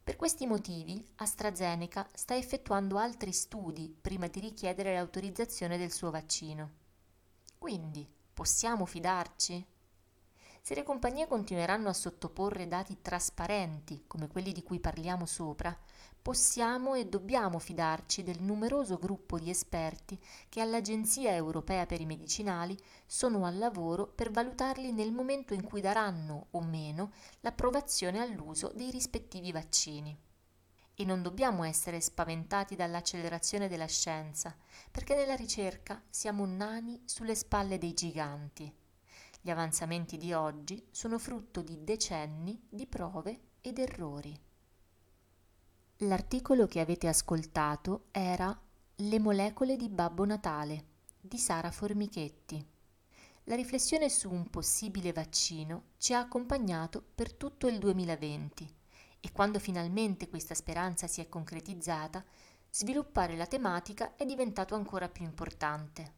Per 0.03 0.15
questi 0.15 0.47
motivi 0.47 1.05
AstraZeneca 1.17 2.07
sta 2.13 2.35
effettuando 2.35 2.97
altri 2.97 3.31
studi 3.31 3.95
prima 4.01 4.27
di 4.27 4.39
richiedere 4.39 4.95
l'autorizzazione 4.95 5.77
del 5.77 5.91
suo 5.91 6.09
vaccino. 6.09 6.71
Quindi, 7.59 8.07
possiamo 8.33 8.85
fidarci? 8.85 9.63
Se 10.63 10.75
le 10.75 10.83
compagnie 10.83 11.27
continueranno 11.27 11.89
a 11.89 11.93
sottoporre 11.93 12.67
dati 12.67 13.01
trasparenti, 13.01 14.03
come 14.07 14.27
quelli 14.27 14.51
di 14.51 14.61
cui 14.63 14.79
parliamo 14.79 15.25
sopra, 15.25 15.75
possiamo 16.21 16.93
e 16.93 17.07
dobbiamo 17.07 17.57
fidarci 17.57 18.21
del 18.21 18.41
numeroso 18.41 18.97
gruppo 18.97 19.39
di 19.39 19.49
esperti 19.49 20.19
che 20.49 20.61
all'Agenzia 20.61 21.33
europea 21.33 21.85
per 21.85 21.99
i 21.99 22.05
medicinali 22.05 22.77
sono 23.07 23.45
al 23.45 23.57
lavoro 23.57 24.07
per 24.07 24.29
valutarli 24.29 24.91
nel 24.91 25.11
momento 25.11 25.53
in 25.53 25.63
cui 25.63 25.81
daranno 25.81 26.47
o 26.51 26.61
meno 26.61 27.11
l'approvazione 27.39 28.19
all'uso 28.19 28.71
dei 28.75 28.91
rispettivi 28.91 29.51
vaccini. 29.51 30.15
E 30.93 31.05
non 31.05 31.23
dobbiamo 31.23 31.63
essere 31.63 31.99
spaventati 31.99 32.75
dall'accelerazione 32.75 33.67
della 33.67 33.87
scienza, 33.87 34.55
perché 34.91 35.15
nella 35.15 35.35
ricerca 35.35 36.03
siamo 36.09 36.45
nani 36.45 37.01
sulle 37.05 37.33
spalle 37.33 37.79
dei 37.79 37.93
giganti. 37.93 38.71
Gli 39.41 39.49
avanzamenti 39.49 40.17
di 40.17 40.33
oggi 40.33 40.85
sono 40.91 41.17
frutto 41.17 41.63
di 41.63 41.83
decenni 41.83 42.61
di 42.69 42.85
prove 42.85 43.39
ed 43.61 43.79
errori. 43.79 44.49
L'articolo 46.05 46.65
che 46.65 46.79
avete 46.79 47.07
ascoltato 47.07 48.05
era 48.09 48.59
Le 48.95 49.19
molecole 49.19 49.75
di 49.75 49.87
Babbo 49.87 50.25
Natale 50.25 50.85
di 51.21 51.37
Sara 51.37 51.69
Formichetti. 51.69 52.65
La 53.43 53.53
riflessione 53.53 54.09
su 54.09 54.31
un 54.31 54.49
possibile 54.49 55.13
vaccino 55.13 55.89
ci 55.97 56.15
ha 56.15 56.19
accompagnato 56.19 57.03
per 57.13 57.33
tutto 57.33 57.67
il 57.67 57.77
2020 57.77 58.75
e 59.19 59.31
quando 59.31 59.59
finalmente 59.59 60.27
questa 60.27 60.55
speranza 60.55 61.05
si 61.05 61.21
è 61.21 61.29
concretizzata, 61.29 62.25
sviluppare 62.71 63.35
la 63.35 63.45
tematica 63.45 64.15
è 64.15 64.25
diventato 64.25 64.73
ancora 64.73 65.07
più 65.07 65.23
importante. 65.23 66.13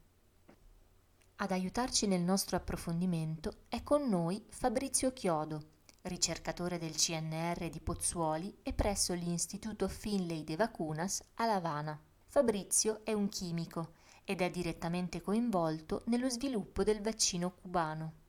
Ad 1.36 1.52
aiutarci 1.52 2.08
nel 2.08 2.22
nostro 2.22 2.56
approfondimento 2.56 3.64
è 3.68 3.84
con 3.84 4.08
noi 4.08 4.46
Fabrizio 4.48 5.12
Chiodo, 5.12 5.72
ricercatore 6.04 6.78
del 6.78 6.96
CNR 6.96 7.70
di 7.70 7.80
Pozzuoli 7.80 8.58
e 8.62 8.74
presso 8.74 9.14
l'Istituto 9.14 9.88
Finlay 9.88 10.44
de 10.44 10.58
Vacunas 10.58 11.24
a 11.36 11.46
La 11.46 11.56
Habana. 11.56 11.98
Fabrizio 12.28 13.06
è 13.06 13.14
un 13.14 13.30
chimico 13.30 13.94
ed 14.26 14.42
è 14.42 14.50
direttamente 14.50 15.22
coinvolto 15.22 16.02
nello 16.08 16.30
sviluppo 16.30 16.84
del 16.84 17.02
vaccino 17.02 17.54
cubano. 17.54 18.22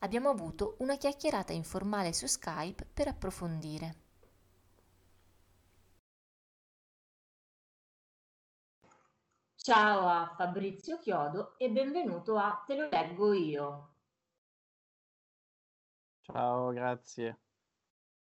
Abbiamo 0.00 0.28
avuto 0.28 0.76
una 0.80 0.96
chiacchierata 0.96 1.54
informale 1.54 2.12
su 2.12 2.26
Skype 2.26 2.86
per 2.92 3.08
approfondire. 3.08 4.02
Ciao 9.56 10.06
a 10.08 10.34
Fabrizio 10.36 10.98
Chiodo 10.98 11.56
e 11.56 11.70
benvenuto 11.70 12.36
a 12.36 12.62
Te 12.66 12.76
lo 12.76 12.86
leggo 12.90 13.32
io. 13.32 13.93
Ciao, 16.24 16.72
grazie. 16.72 17.38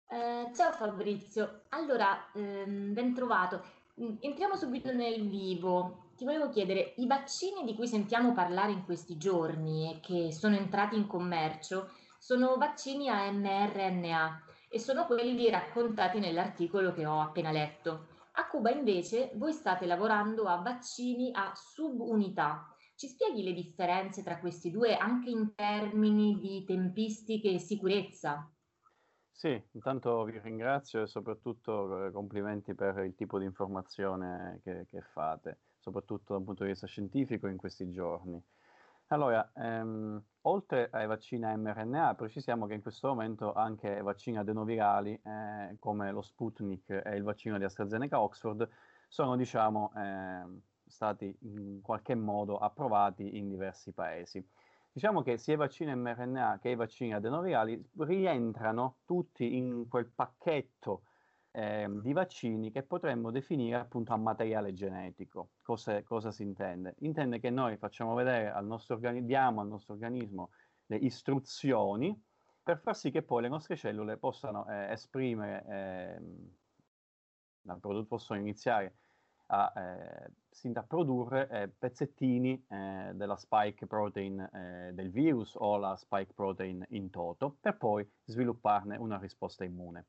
Eh, 0.09 0.51
ciao 0.55 0.73
Fabrizio, 0.73 1.63
allora, 1.69 2.33
ehm, 2.33 2.93
ben 2.93 3.15
trovato. 3.15 3.63
Mm, 4.01 4.17
entriamo 4.21 4.57
subito 4.57 4.93
nel 4.93 5.29
vivo. 5.29 6.11
Ti 6.17 6.25
volevo 6.25 6.49
chiedere, 6.49 6.95
i 6.97 7.07
vaccini 7.07 7.65
di 7.65 7.77
cui 7.77 7.87
sentiamo 7.87 8.33
parlare 8.33 8.73
in 8.73 8.85
questi 8.85 9.17
giorni 9.17 9.93
e 9.93 10.01
che 10.01 10.33
sono 10.33 10.57
entrati 10.57 10.97
in 10.97 11.07
commercio 11.07 11.91
sono 12.19 12.57
vaccini 12.57 13.09
a 13.09 13.31
mRNA 13.31 14.43
e 14.69 14.81
sono 14.81 15.07
quelli 15.07 15.49
raccontati 15.49 16.19
nell'articolo 16.19 16.93
che 16.93 17.07
ho 17.07 17.21
appena 17.21 17.53
letto. 17.53 18.09
A 18.33 18.49
Cuba 18.49 18.71
invece 18.71 19.31
voi 19.35 19.53
state 19.53 19.87
lavorando 19.87 20.47
a 20.49 20.57
vaccini 20.57 21.31
a 21.33 21.53
subunità. 21.55 22.76
Ci 22.97 23.09
spieghi 23.09 23.45
le 23.45 23.53
differenze 23.53 24.25
tra 24.25 24.41
questi 24.41 24.71
due 24.71 24.97
anche 24.97 25.31
in 25.31 25.55
termini 25.55 26.41
di 26.41 26.65
tempistiche 26.65 27.53
e 27.53 27.59
sicurezza? 27.61 28.51
Sì, 29.31 29.63
intanto 29.73 30.25
vi 30.25 30.39
ringrazio 30.41 31.03
e 31.03 31.07
soprattutto 31.07 32.07
eh, 32.07 32.11
complimenti 32.11 32.75
per 32.75 32.99
il 33.05 33.15
tipo 33.15 33.39
di 33.39 33.45
informazione 33.45 34.61
che, 34.65 34.87
che 34.89 35.03
fate, 35.03 35.61
soprattutto 35.79 36.33
dal 36.33 36.43
punto 36.43 36.65
di 36.65 36.71
vista 36.71 36.87
scientifico 36.87 37.47
in 37.47 37.59
questi 37.59 37.91
giorni. 37.91 38.43
Allora, 39.09 39.53
ehm, 39.55 40.23
oltre 40.43 40.89
ai 40.91 41.07
vaccini 41.07 41.45
a 41.45 41.57
mRNA, 41.57 42.15
precisiamo 42.15 42.67
che 42.67 42.75
in 42.75 42.83
questo 42.83 43.09
momento 43.09 43.53
anche 43.53 44.01
vaccini 44.01 44.39
adenovirali 44.39 45.21
eh, 45.23 45.77
come 45.79 46.11
lo 46.13 46.23
Sputnik 46.23 46.89
e 46.89 47.15
il 47.17 47.23
vaccino 47.23 47.59
di 47.59 47.65
AstraZeneca 47.65 48.21
Oxford 48.21 48.69
sono, 49.07 49.37
diciamo, 49.37 49.93
eh, 49.95 50.61
stati 50.87 51.37
in 51.41 51.81
qualche 51.83 52.15
modo 52.15 52.59
approvati 52.59 53.37
in 53.37 53.49
diversi 53.49 53.93
paesi. 53.93 54.45
Diciamo 54.93 55.23
che 55.23 55.37
sia 55.37 55.55
i 55.55 55.57
vaccini 55.57 55.95
mRNA 55.95 56.59
che 56.61 56.71
i 56.71 56.75
vaccini 56.75 57.13
adenovirali 57.13 57.91
rientrano 57.99 58.99
tutti 59.05 59.57
in 59.57 59.89
quel 59.89 60.07
pacchetto 60.07 61.03
eh, 61.51 61.87
di 62.03 62.13
vaccini 62.13 62.71
che 62.71 62.83
potremmo 62.83 63.31
definire 63.31 63.77
appunto 63.77 64.13
a 64.13 64.17
materiale 64.17 64.73
genetico. 64.73 65.51
Cosa, 65.63 66.03
cosa 66.03 66.31
si 66.31 66.43
intende? 66.43 66.95
Intende 67.01 67.41
che 67.41 67.51
noi 67.51 67.77
facciamo 67.77 68.15
vedere 68.15 68.51
al 68.51 68.67
nostro 68.67 68.95
organismo, 68.95 69.27
diamo 69.27 69.61
al 69.61 69.69
nostro 69.69 69.95
organismo 69.95 70.51
le 70.87 70.97
istruzioni 70.97 72.19
per 72.67 72.79
far 72.79 72.97
sì 72.97 73.13
che 73.13 73.23
poi 73.23 73.43
le 73.43 73.49
nostre 73.49 73.77
cellule 73.77 74.17
possano 74.17 74.69
eh, 74.69 74.91
esprimere, 74.91 76.21
eh, 77.65 78.05
possono 78.09 78.41
iniziare 78.41 78.97
a, 79.47 79.73
eh, 79.77 80.85
produrre 80.87 81.49
eh, 81.49 81.69
pezzettini 81.69 82.65
eh, 82.69 83.13
della 83.15 83.37
spike 83.37 83.87
protein 83.87 84.41
eh, 84.41 84.91
del 84.93 85.11
virus 85.11 85.55
o 85.55 85.77
la 85.77 85.97
spike 85.97 86.33
protein 86.35 86.85
in 86.91 87.11
toto 87.11 87.57
per 87.61 87.77
poi 87.77 88.09
svilupparne 88.25 88.97
una 88.97 89.19
risposta 89.19 89.65
immune. 89.65 90.07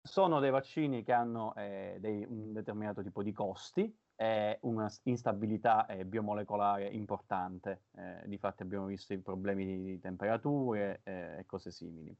Sono 0.00 0.40
dei 0.40 0.50
vaccini 0.50 1.02
che 1.02 1.12
hanno 1.12 1.54
eh, 1.54 1.96
dei, 2.00 2.24
un 2.24 2.52
determinato 2.52 3.02
tipo 3.02 3.22
di 3.22 3.32
costi, 3.32 3.94
e 4.18 4.58
una 4.62 4.90
instabilità 5.02 5.84
eh, 5.84 6.06
biomolecolare 6.06 6.88
importante, 6.88 7.82
difatti 8.24 8.62
abbiamo 8.62 8.86
visto 8.86 9.12
i 9.12 9.18
problemi 9.18 9.66
di 9.66 10.00
temperature 10.00 11.02
e 11.04 11.44
cose 11.44 11.70
simili. 11.70 12.16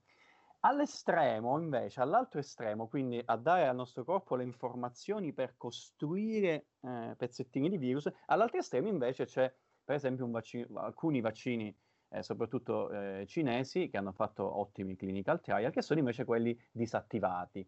All'estremo, 0.67 1.57
invece, 1.61 2.01
all'altro 2.01 2.41
estremo, 2.41 2.89
quindi 2.89 3.23
a 3.25 3.37
dare 3.37 3.69
al 3.69 3.77
nostro 3.77 4.03
corpo 4.03 4.35
le 4.35 4.43
informazioni 4.43 5.33
per 5.33 5.57
costruire 5.57 6.71
eh, 6.81 7.15
pezzettini 7.17 7.69
di 7.69 7.79
virus, 7.79 8.11
all'altro 8.27 8.59
estremo 8.59 8.89
invece 8.89 9.27
c'è, 9.27 9.55
per 9.85 9.95
esempio, 9.95 10.29
vaccino, 10.29 10.81
alcuni 10.81 11.21
vaccini, 11.21 11.73
eh, 12.09 12.23
soprattutto 12.25 12.91
eh, 12.91 13.27
cinesi, 13.29 13.89
che 13.89 13.97
hanno 13.97 14.11
fatto 14.11 14.59
ottimi 14.59 14.97
clinical 14.97 15.41
trial, 15.41 15.71
che 15.71 15.83
sono 15.83 16.01
invece 16.01 16.25
quelli 16.25 16.59
disattivati. 16.73 17.65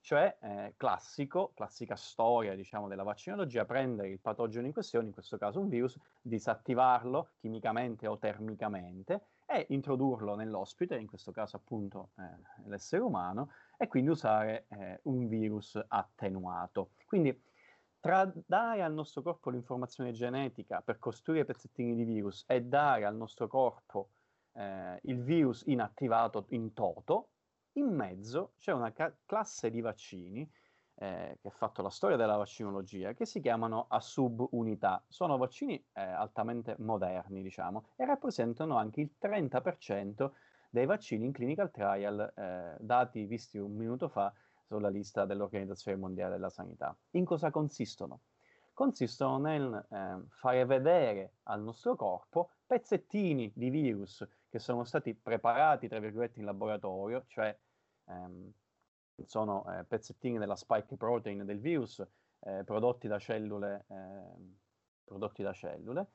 Cioè, 0.00 0.38
eh, 0.40 0.74
classico, 0.76 1.52
classica 1.54 1.94
storia, 1.94 2.56
diciamo, 2.56 2.88
della 2.88 3.04
vaccinologia, 3.04 3.64
prendere 3.64 4.08
il 4.08 4.18
patogeno 4.18 4.66
in 4.66 4.72
questione, 4.72 5.06
in 5.06 5.12
questo 5.12 5.38
caso 5.38 5.60
un 5.60 5.68
virus, 5.68 5.96
disattivarlo 6.20 7.30
chimicamente 7.38 8.08
o 8.08 8.18
termicamente, 8.18 9.26
e 9.50 9.66
introdurlo 9.70 10.36
nell'ospite, 10.36 10.96
in 10.96 11.08
questo 11.08 11.32
caso 11.32 11.56
appunto 11.56 12.10
eh, 12.18 12.68
l'essere 12.68 13.02
umano, 13.02 13.50
e 13.76 13.88
quindi 13.88 14.10
usare 14.10 14.66
eh, 14.68 15.00
un 15.04 15.26
virus 15.26 15.78
attenuato. 15.88 16.90
Quindi 17.04 17.48
tra 17.98 18.30
dare 18.46 18.82
al 18.82 18.92
nostro 18.92 19.22
corpo 19.22 19.50
l'informazione 19.50 20.12
genetica 20.12 20.80
per 20.80 20.98
costruire 20.98 21.44
pezzettini 21.44 21.94
di 21.96 22.04
virus 22.04 22.44
e 22.46 22.62
dare 22.62 23.04
al 23.04 23.16
nostro 23.16 23.48
corpo 23.48 24.10
eh, 24.52 25.00
il 25.02 25.20
virus 25.22 25.64
inattivato 25.66 26.46
in 26.50 26.72
toto, 26.72 27.30
in 27.72 27.88
mezzo 27.88 28.52
c'è 28.58 28.72
una 28.72 28.92
ca- 28.92 29.14
classe 29.26 29.70
di 29.70 29.80
vaccini 29.80 30.48
eh, 31.02 31.38
che 31.40 31.48
ha 31.48 31.50
fatto 31.50 31.80
la 31.80 31.88
storia 31.88 32.18
della 32.18 32.36
vaccinologia, 32.36 33.14
che 33.14 33.24
si 33.24 33.40
chiamano 33.40 33.86
a 33.88 34.00
subunità. 34.00 35.02
Sono 35.08 35.38
vaccini 35.38 35.74
eh, 35.94 36.02
altamente 36.02 36.76
moderni, 36.78 37.42
diciamo, 37.42 37.86
e 37.96 38.04
rappresentano 38.04 38.76
anche 38.76 39.00
il 39.00 39.10
30% 39.18 40.30
dei 40.68 40.84
vaccini 40.84 41.24
in 41.24 41.32
clinical 41.32 41.70
trial, 41.70 42.32
eh, 42.36 42.76
dati 42.78 43.24
visti 43.24 43.56
un 43.56 43.74
minuto 43.74 44.08
fa 44.08 44.32
sulla 44.66 44.90
lista 44.90 45.24
dell'Organizzazione 45.24 45.96
Mondiale 45.96 46.34
della 46.34 46.50
Sanità. 46.50 46.94
In 47.12 47.24
cosa 47.24 47.50
consistono? 47.50 48.20
Consistono 48.74 49.38
nel 49.38 49.86
eh, 49.90 50.18
fare 50.28 50.64
vedere 50.66 51.32
al 51.44 51.62
nostro 51.62 51.96
corpo 51.96 52.50
pezzettini 52.66 53.50
di 53.54 53.70
virus 53.70 54.26
che 54.50 54.58
sono 54.58 54.84
stati 54.84 55.14
preparati, 55.14 55.88
tra 55.88 55.98
virgolette, 55.98 56.40
in 56.40 56.44
laboratorio, 56.44 57.24
cioè 57.26 57.56
ehm, 58.04 58.52
sono 59.26 59.64
eh, 59.72 59.84
pezzettini 59.84 60.38
della 60.38 60.56
spike 60.56 60.96
protein 60.96 61.44
del 61.44 61.60
virus 61.60 62.04
eh, 62.40 62.64
prodotti, 62.64 63.08
da 63.08 63.18
cellule, 63.18 63.84
eh, 63.88 64.22
prodotti 65.04 65.42
da 65.42 65.52
cellule 65.52 66.06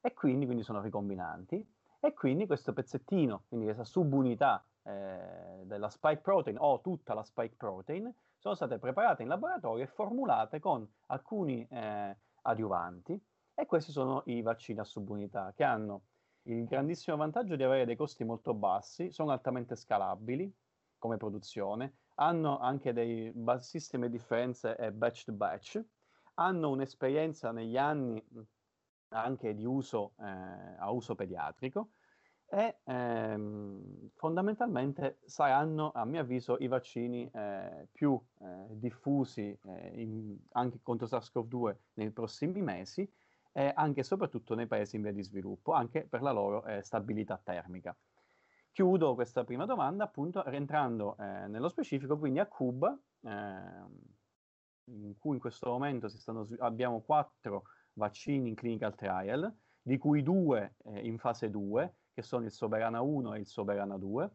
e 0.00 0.12
quindi, 0.14 0.44
quindi, 0.46 0.62
sono 0.62 0.80
ricombinanti. 0.80 1.66
E 2.00 2.14
quindi 2.14 2.46
questo 2.46 2.72
pezzettino, 2.72 3.44
quindi 3.48 3.66
questa 3.66 3.84
subunità 3.84 4.64
eh, 4.82 5.60
della 5.64 5.90
spike 5.90 6.22
protein 6.22 6.56
o 6.58 6.80
tutta 6.80 7.12
la 7.12 7.22
spike 7.22 7.56
protein 7.56 8.12
sono 8.38 8.54
state 8.54 8.78
preparate 8.78 9.22
in 9.22 9.28
laboratorio 9.28 9.84
e 9.84 9.86
formulate 9.86 10.60
con 10.60 10.88
alcuni 11.06 11.66
eh, 11.70 12.16
adiuvanti. 12.42 13.22
E 13.54 13.66
questi 13.66 13.92
sono 13.92 14.22
i 14.26 14.40
vaccini 14.40 14.78
a 14.78 14.84
subunità 14.84 15.52
che 15.54 15.64
hanno 15.64 16.04
il 16.44 16.64
grandissimo 16.64 17.18
vantaggio 17.18 17.56
di 17.56 17.62
avere 17.62 17.84
dei 17.84 17.96
costi 17.96 18.24
molto 18.24 18.54
bassi, 18.54 19.12
sono 19.12 19.32
altamente 19.32 19.76
scalabili 19.76 20.50
come 20.96 21.18
produzione, 21.18 21.96
hanno 22.20 22.58
anche 22.58 22.92
dei 22.92 23.32
bassissime 23.34 24.10
differenze 24.10 24.76
batch 24.92 25.24
to 25.24 25.32
batch, 25.32 25.82
hanno 26.34 26.70
un'esperienza 26.70 27.50
negli 27.50 27.76
anni 27.76 28.22
anche 29.08 29.54
di 29.54 29.64
uso 29.64 30.12
eh, 30.18 30.24
a 30.78 30.90
uso 30.90 31.14
pediatrico 31.14 31.90
e 32.46 32.80
ehm, 32.84 34.10
fondamentalmente 34.14 35.20
saranno, 35.24 35.92
a 35.92 36.04
mio 36.04 36.20
avviso, 36.20 36.56
i 36.58 36.68
vaccini 36.68 37.28
eh, 37.32 37.88
più 37.90 38.20
eh, 38.40 38.66
diffusi 38.70 39.58
eh, 39.64 39.92
in, 40.00 40.36
anche 40.52 40.80
contro 40.82 41.06
SARS-CoV-2 41.06 41.76
nei 41.94 42.10
prossimi 42.10 42.60
mesi 42.60 43.10
anche 43.52 44.00
e 44.00 44.04
soprattutto 44.04 44.54
nei 44.54 44.68
paesi 44.68 44.94
in 44.94 45.02
via 45.02 45.12
di 45.12 45.24
sviluppo, 45.24 45.72
anche 45.72 46.06
per 46.06 46.22
la 46.22 46.30
loro 46.30 46.64
eh, 46.64 46.82
stabilità 46.82 47.40
termica. 47.42 47.96
Chiudo 48.72 49.14
questa 49.14 49.44
prima 49.44 49.64
domanda 49.66 50.04
appunto 50.04 50.42
rientrando 50.46 51.16
eh, 51.18 51.48
nello 51.48 51.68
specifico 51.68 52.16
quindi 52.16 52.38
a 52.38 52.46
Cuba, 52.46 52.96
eh, 53.22 53.28
in 54.84 55.18
cui 55.18 55.34
in 55.34 55.40
questo 55.40 55.70
momento 55.70 56.08
stanno, 56.08 56.46
abbiamo 56.58 57.00
quattro 57.02 57.64
vaccini 57.94 58.48
in 58.48 58.54
clinical 58.54 58.94
trial, 58.94 59.52
di 59.82 59.98
cui 59.98 60.22
due 60.22 60.76
eh, 60.84 61.00
in 61.00 61.18
fase 61.18 61.50
2, 61.50 61.94
che 62.12 62.22
sono 62.22 62.44
il 62.44 62.52
Soberana 62.52 63.00
1 63.00 63.34
e 63.34 63.40
il 63.40 63.46
Soberana 63.46 63.96
2. 63.96 64.30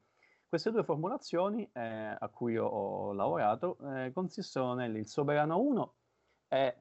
Queste 0.47 0.71
due 0.71 0.83
formulazioni 0.83 1.67
eh, 1.71 2.15
a 2.19 2.29
cui 2.29 2.57
ho, 2.57 3.13
lavorato 3.13 3.77
eh, 3.93 4.11
consistono 4.13 4.73
nel 4.73 5.05
Soberana 5.07 5.55
1 5.55 5.95
è 6.47 6.77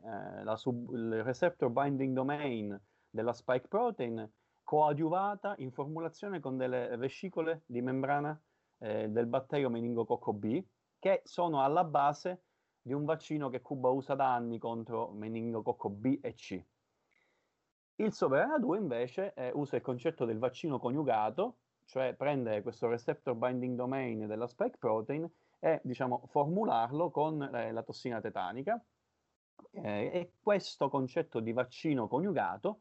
eh, 0.47 0.57
sub, 0.57 0.93
il 0.93 1.23
receptor 1.23 1.71
binding 1.71 2.15
domain 2.15 2.79
della 3.09 3.33
spike 3.33 3.69
protein 3.69 4.29
coadiuvata 4.75 5.55
in 5.59 5.71
formulazione 5.71 6.41
con 6.41 6.57
delle 6.57 6.97
vescicole 6.97 7.63
di 7.65 7.81
membrana 7.81 8.37
eh, 8.79 9.09
del 9.09 9.27
batterio 9.27 9.71
meningococco 9.71 10.33
B, 10.33 10.61
che 10.99 11.21
sono 11.23 11.63
alla 11.63 11.85
base 11.85 12.43
di 12.83 12.93
un 12.93 13.05
vaccino 13.05 13.51
che 13.51 13.61
Cuba 13.61 13.91
usa 13.91 14.17
da 14.17 14.35
anni 14.35 14.59
contro 14.59 15.13
meningococco 15.13 15.91
B 15.91 16.19
e 16.21 16.35
C. 16.35 16.61
Il 17.95 18.13
Soberana 18.13 18.59
2 18.59 18.79
invece 18.79 19.33
eh, 19.35 19.53
usa 19.55 19.77
il 19.77 19.83
concetto 19.83 20.25
del 20.25 20.39
vaccino 20.39 20.81
coniugato, 20.81 21.59
cioè 21.85 22.15
prendere 22.15 22.63
questo 22.63 22.89
receptor 22.89 23.37
binding 23.37 23.77
domain 23.77 24.27
della 24.27 24.49
spike 24.49 24.79
protein 24.79 25.31
e 25.61 25.81
diciamo, 25.85 26.27
formularlo 26.27 27.13
con 27.13 27.41
eh, 27.41 27.71
la 27.71 27.83
tossina 27.85 28.21
tetanica. 28.21 28.85
Eh, 29.71 30.11
e 30.13 30.33
questo 30.43 30.89
concetto 30.89 31.39
di 31.39 31.53
vaccino 31.53 32.09
coniugato 32.09 32.81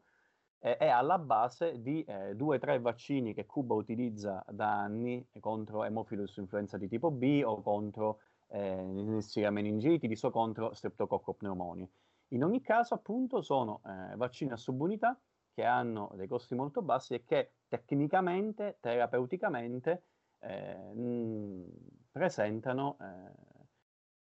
eh, 0.64 0.78
è 0.78 0.88
alla 0.88 1.18
base 1.18 1.82
di 1.82 2.02
eh, 2.04 2.34
due 2.34 2.56
o 2.56 2.58
tre 2.58 2.80
vaccini 2.80 3.34
che 3.34 3.44
Cuba 3.44 3.74
utilizza 3.74 4.42
da 4.48 4.80
anni 4.80 5.28
contro 5.38 5.82
Haemophilus 5.82 6.38
influenza 6.38 6.78
di 6.78 6.88
tipo 6.88 7.10
B 7.10 7.42
o 7.44 7.60
contro 7.60 8.20
eh, 8.46 8.82
Neisseria 8.82 9.50
meningitidis 9.50 10.22
o 10.22 10.30
contro 10.30 10.72
Streptococco 10.72 11.34
pneumoniae. 11.34 11.90
In 12.28 12.44
ogni 12.44 12.62
caso, 12.62 12.94
appunto, 12.94 13.42
sono 13.42 13.82
eh, 13.84 14.16
vaccini 14.16 14.52
a 14.52 14.56
subunità 14.56 15.20
che 15.52 15.64
hanno 15.64 16.10
dei 16.14 16.26
costi 16.26 16.54
molto 16.54 16.80
bassi 16.80 17.12
e 17.12 17.24
che 17.24 17.56
tecnicamente, 17.68 18.78
terapeuticamente, 18.80 20.04
eh, 20.38 20.94
mh, 20.94 21.64
presentano 22.10 22.96
eh, 23.00 23.53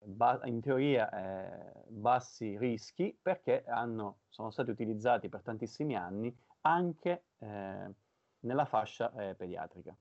ba- 0.05 0.41
in 0.45 0.61
teoria 0.61 1.09
eh, 1.09 1.83
bassi 1.87 2.57
rischi 2.57 3.17
perché 3.21 3.63
hanno, 3.67 4.19
sono 4.29 4.51
stati 4.51 4.69
utilizzati 4.69 5.29
per 5.29 5.41
tantissimi 5.41 5.95
anni 5.95 6.35
anche 6.61 7.25
eh, 7.39 7.93
nella 8.39 8.65
fascia 8.65 9.11
eh, 9.17 9.35
pediatrica. 9.35 9.95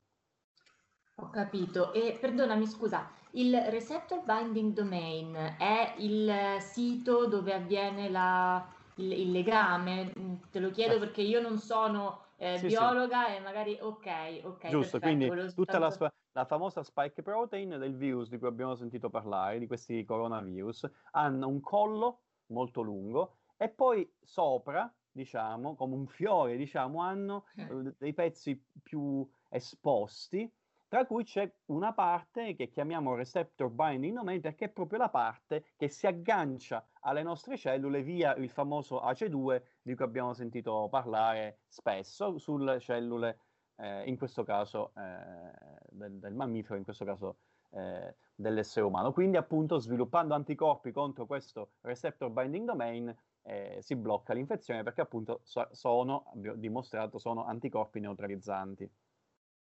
Ho 1.17 1.31
capito. 1.31 1.93
E 1.93 2.19
perdonami, 2.21 2.67
scusa, 2.67 3.09
il 3.33 3.55
receptor 3.69 4.25
binding 4.25 4.73
domain 4.73 5.35
è 5.59 5.95
il 5.99 6.57
sito 6.59 7.27
dove 7.27 7.55
avviene 7.55 8.11
la, 8.11 8.67
il, 8.97 9.13
il, 9.13 9.31
legame? 9.31 10.13
Te 10.51 10.59
lo 10.59 10.71
chiedo 10.71 10.99
perché 10.99 11.23
io 11.23 11.41
non 11.41 11.59
sono 11.59 12.25
eh, 12.37 12.59
sì, 12.59 12.67
biologa 12.67 13.27
sì. 13.27 13.35
e 13.35 13.41
magari 13.41 13.79
ok, 13.81 14.41
ok. 14.43 14.69
Giusto, 14.69 14.99
perfetto, 14.99 15.27
quindi 15.33 15.55
tutta 15.55 15.79
la, 15.79 15.91
sua, 15.91 16.13
la, 16.35 16.45
famosa 16.45 16.83
spike 16.83 17.23
protein 17.23 17.71
del 17.79 17.97
virus 17.97 18.29
di 18.29 18.39
cui 18.39 18.49
abbiamo 18.49 18.75
sentito 18.75 19.11
parlare, 19.11 19.59
di 19.59 19.67
questi 19.67 20.05
coronavirus, 20.05 20.91
hanno 21.13 21.49
un 21.49 21.61
collo 21.61 22.21
molto 22.47 22.83
lungo 22.83 23.37
e 23.57 23.69
poi 23.69 24.09
sopra, 24.21 24.93
diciamo, 25.11 25.75
come 25.75 25.95
un 25.95 26.07
fiore, 26.07 26.57
diciamo, 26.57 27.01
hanno 27.01 27.47
eh, 27.57 27.95
dei 27.99 28.13
pezzi 28.13 28.63
più 28.83 29.27
esposti 29.49 30.51
tra 30.95 31.07
cui 31.07 31.25
c'è 31.25 31.53
una 31.67 31.93
parte 31.93 32.55
che 32.55 32.69
chiamiamo 32.69 33.17
receptor 33.17 33.69
binding 33.69 34.15
domain 34.15 34.41
perché 34.41 34.67
è 34.67 34.69
proprio 34.69 35.01
la 35.01 35.09
parte 35.09 35.65
che 35.77 35.89
si 35.89 36.07
aggancia 36.07 36.87
alle 37.01 37.25
nostre 37.25 37.57
cellule 37.57 38.01
via 38.01 38.33
il 38.37 38.49
famoso 38.49 39.01
AC2 39.01 39.63
di 39.83 39.97
cui 39.97 40.05
abbiamo 40.05 40.35
sentito 40.35 40.87
parlare 40.89 41.63
spesso 41.67 42.39
sulle 42.39 42.79
cellule, 42.79 43.41
eh, 43.77 44.05
in 44.09 44.17
questo 44.17 44.45
caso 44.45 44.93
eh, 44.97 45.53
del, 45.91 46.19
del, 46.19 46.35
mammifero, 46.35 46.77
in 46.77 46.85
questo 46.85 47.05
caso 47.05 47.37
eh, 47.71 48.15
dell'essere 48.35 48.87
umano. 48.87 49.13
Quindi 49.13 49.37
appunto 49.37 49.79
sviluppando 49.79 50.35
anticorpi 50.35 50.93
contro 50.93 51.27
questo 51.27 51.73
receptor 51.83 52.31
binding 52.31 52.67
domain 52.67 53.17
eh, 53.43 53.79
si 53.81 53.95
blocca 53.95 54.33
l'infezione 54.33 54.83
perché 54.83 55.03
appunto 55.03 55.41
so- 55.45 55.69
sono, 55.73 56.25
abbiamo 56.33 56.57
dimostrato, 56.57 57.19
sono 57.19 57.45
anticorpi 57.45 58.01
neutralizzanti. 58.01 58.91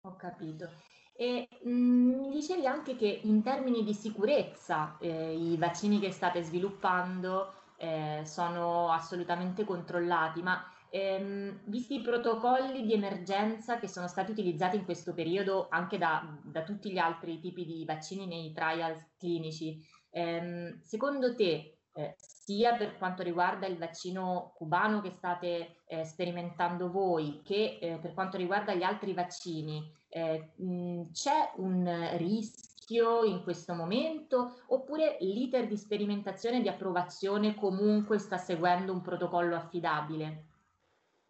Ho 0.02 0.16
capito. 0.16 0.70
E 1.18 1.48
mh, 1.64 1.70
mi 1.70 2.30
dicevi 2.30 2.66
anche 2.66 2.96
che 2.96 3.22
in 3.24 3.42
termini 3.42 3.84
di 3.84 3.94
sicurezza 3.94 4.98
eh, 5.00 5.34
i 5.34 5.58
vaccini 5.58 6.00
che 6.00 6.12
state 6.12 6.44
sviluppando 6.44 7.54
eh, 7.78 8.22
sono 8.26 8.92
assolutamente 8.92 9.64
controllati, 9.64 10.42
ma 10.42 10.62
ehm, 10.90 11.62
visti 11.66 11.96
i 11.96 12.02
protocolli 12.02 12.86
di 12.86 12.94
emergenza 12.94 13.80
che 13.80 13.88
sono 13.88 14.08
stati 14.08 14.32
utilizzati 14.32 14.78
in 14.78 14.86
questo 14.86 15.14
periodo 15.14 15.68
anche 15.70 15.98
da, 15.98 16.38
da 16.44 16.64
tutti 16.64 16.92
gli 16.92 16.98
altri 16.98 17.40
tipi 17.40 17.66
di 17.66 17.86
vaccini 17.86 18.28
nei 18.28 18.52
trial 18.54 19.08
clinici, 19.18 19.84
ehm, 20.12 20.82
secondo 20.82 21.36
te 21.36 21.76
eh, 21.98 22.16
sia 22.18 22.76
per 22.76 22.98
quanto 22.98 23.24
riguarda 23.24 23.68
il 23.68 23.78
vaccino 23.78 24.52
cubano 24.56 25.00
che 25.02 25.12
state 25.12 25.78
eh, 25.86 26.04
sperimentando 26.04 26.92
voi, 26.92 27.42
che 27.44 27.78
eh, 27.82 27.98
per 28.02 28.14
quanto 28.14 28.38
riguarda 28.38 28.74
gli 28.74 28.84
altri 28.84 29.14
vaccini, 29.14 29.90
eh, 30.10 30.52
mh, 30.56 31.12
c'è 31.12 31.54
un 31.56 32.16
rischio 32.18 33.24
in 33.24 33.44
questo 33.44 33.74
momento 33.74 34.62
oppure 34.68 35.18
l'iter 35.22 35.68
di 35.68 35.78
sperimentazione 35.78 36.58
e 36.58 36.62
di 36.62 36.68
approvazione 36.68 37.56
comunque 37.56 38.20
sta 38.20 38.38
seguendo 38.38 38.92
un 38.92 39.02
protocollo 39.02 39.56
affidabile? 39.56 40.55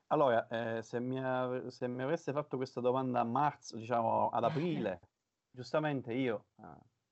Allora, 0.07 0.47
eh, 0.47 0.83
se, 0.83 0.99
mi, 0.99 1.19
se, 1.71 1.87
mi, 1.87 2.03
avesse 2.03 2.31
fatto 2.31 2.57
questa 2.57 2.79
domanda 2.79 3.21
a 3.21 3.23
marzo, 3.23 3.75
diciamo 3.75 4.29
ad 4.29 4.43
aprile, 4.43 4.99
giustamente 5.49 6.13
io, 6.13 6.45
eh, 6.57 6.63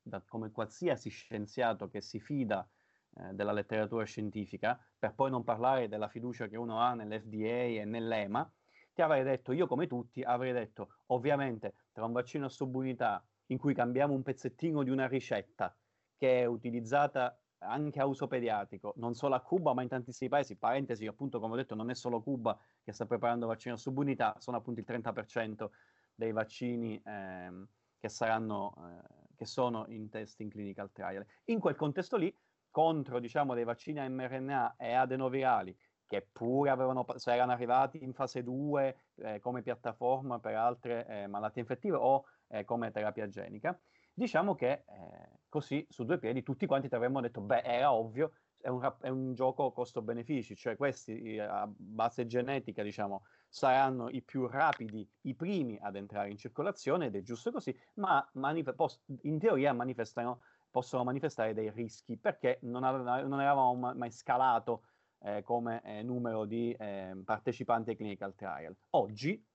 da, 0.02 0.22
come 0.22 0.52
qualsiasi 0.52 1.10
scienziato 1.10 1.90
che 1.90 2.02
si 2.02 2.20
fida 2.20 2.68
eh, 3.16 3.34
della 3.34 3.52
letteratura 3.52 4.04
scientifica, 4.06 4.80
per 4.98 5.16
poi 5.16 5.32
non 5.32 5.44
parlare 5.44 5.88
della 5.88 6.08
fiducia 6.08 6.48
che 6.48 6.56
uno 6.56 6.80
ha 6.80 6.94
nell'FDA 6.94 7.82
e 7.82 7.86
nell'EMA, 7.86 8.52
ti 8.94 9.02
avrei 9.02 9.24
detto, 9.24 9.54
io 9.54 9.66
come 9.66 9.88
tutti, 9.88 10.22
avrei 10.22 10.54
detto, 10.54 10.98
ovviamente, 11.08 11.74
tra 11.92 12.06
un 12.06 12.12
vaccino 12.12 12.46
a 12.46 12.50
subunità 12.50 13.26
in 13.48 13.58
cui 13.58 13.74
cambiamo 13.74 14.14
un 14.14 14.22
pezzettino 14.22 14.84
di 14.84 14.92
una 14.92 15.08
ricetta 15.08 15.76
che 16.16 16.42
è 16.42 16.46
utilizzata 16.46 17.38
anche 17.66 18.00
a 18.00 18.06
uso 18.06 18.28
pediatrico, 18.28 18.94
non 18.98 19.14
solo 19.14 19.36
a 19.36 19.42
Cuba, 19.42 19.74
ma 19.74 19.82
in 19.82 19.88
tantissimi 19.88 20.30
paesi. 20.30 20.56
Parentesi, 20.56 21.06
appunto, 21.08 21.40
come 21.40 21.54
ho 21.54 21.56
detto, 21.56 21.76
non 21.76 21.90
è 21.90 21.96
solo 21.96 22.22
Cuba 22.22 22.58
che 22.84 22.92
sta 22.92 23.06
preparando 23.06 23.48
vaccini 23.48 23.74
a 23.76 23.78
subunità, 23.78 24.36
sono 24.40 24.58
appunto 24.58 24.80
il 24.80 24.86
30% 24.88 25.70
dei 26.16 26.32
vaccini 26.32 27.02
ehm, 27.04 27.68
che, 28.00 28.10
saranno, 28.10 28.74
eh, 28.78 29.34
che 29.36 29.46
sono 29.46 29.86
in 29.88 30.10
test 30.10 30.40
in 30.42 30.50
clinical 30.50 30.92
trial. 30.92 31.26
In 31.46 31.60
quel 31.60 31.76
contesto 31.76 32.18
lì, 32.18 32.36
contro 32.70 33.20
diciamo, 33.20 33.54
dei 33.54 33.64
vaccini 33.64 34.00
a 34.00 34.10
mRNA 34.10 34.76
e 34.78 34.94
adenovirali, 34.94 35.76
che 36.06 36.28
pure 36.32 36.70
avevano, 36.70 37.06
erano 37.26 37.52
arrivati 37.52 38.04
in 38.04 38.14
fase 38.14 38.44
2 38.44 38.98
eh, 39.16 39.40
come 39.40 39.62
piattaforma 39.62 40.40
per 40.40 40.56
altre 40.56 41.06
eh, 41.08 41.28
malattie 41.28 41.62
infettive 41.62 41.96
o 41.96 42.26
eh, 42.48 42.64
come 42.66 42.92
terapia 42.92 43.28
genica, 43.28 43.80
diciamo 44.14 44.56
che 44.56 44.84
eh, 44.88 45.40
così 45.50 45.86
su 45.90 46.04
due 46.06 46.18
piedi 46.20 46.44
tutti 46.44 46.66
quanti 46.66 46.88
ti 46.90 46.96
avremmo 46.96 47.22
detto, 47.22 47.42
beh, 47.42 47.62
era 47.62 47.94
ovvio, 47.94 48.32
è 48.58 48.70
un, 48.70 48.96
è 49.02 49.10
un 49.10 49.34
gioco 49.34 49.72
costo-benefici, 49.72 50.56
cioè 50.56 50.78
questi 50.78 51.38
a 51.38 51.68
base 51.68 52.26
genetica, 52.26 52.82
diciamo, 52.82 53.24
saranno 53.50 54.10
i 54.10 54.22
più 54.22 54.48
rapidi, 54.48 55.08
i 55.22 55.36
primi 55.36 55.78
ad 55.82 55.96
entrare 55.98 56.30
in 56.30 56.38
circolazione 56.38 57.08
ed 57.08 57.16
è 57.16 57.22
giusto 57.22 57.52
così, 57.52 57.78
ma 57.96 58.26
manif- 58.34 58.74
post- 58.74 59.04
in 59.24 59.38
teoria 59.38 59.74
manifestano 59.74 60.42
possono 60.70 61.04
manifestare 61.04 61.54
dei 61.54 61.70
rischi 61.70 62.18
perché 62.18 62.58
non, 62.64 62.84
ave- 62.84 63.28
non 63.28 63.40
eravamo 63.40 63.94
mai 63.94 64.10
scalato 64.12 64.86
eh, 65.20 65.44
come 65.44 65.84
eh, 65.84 66.02
numero 66.02 66.46
di 66.46 66.72
eh, 66.74 67.22
partecipanti 67.24 67.92
ai 67.92 67.96
clinical 67.96 68.34
trial. 68.34 68.76
Oggi, 68.92 69.46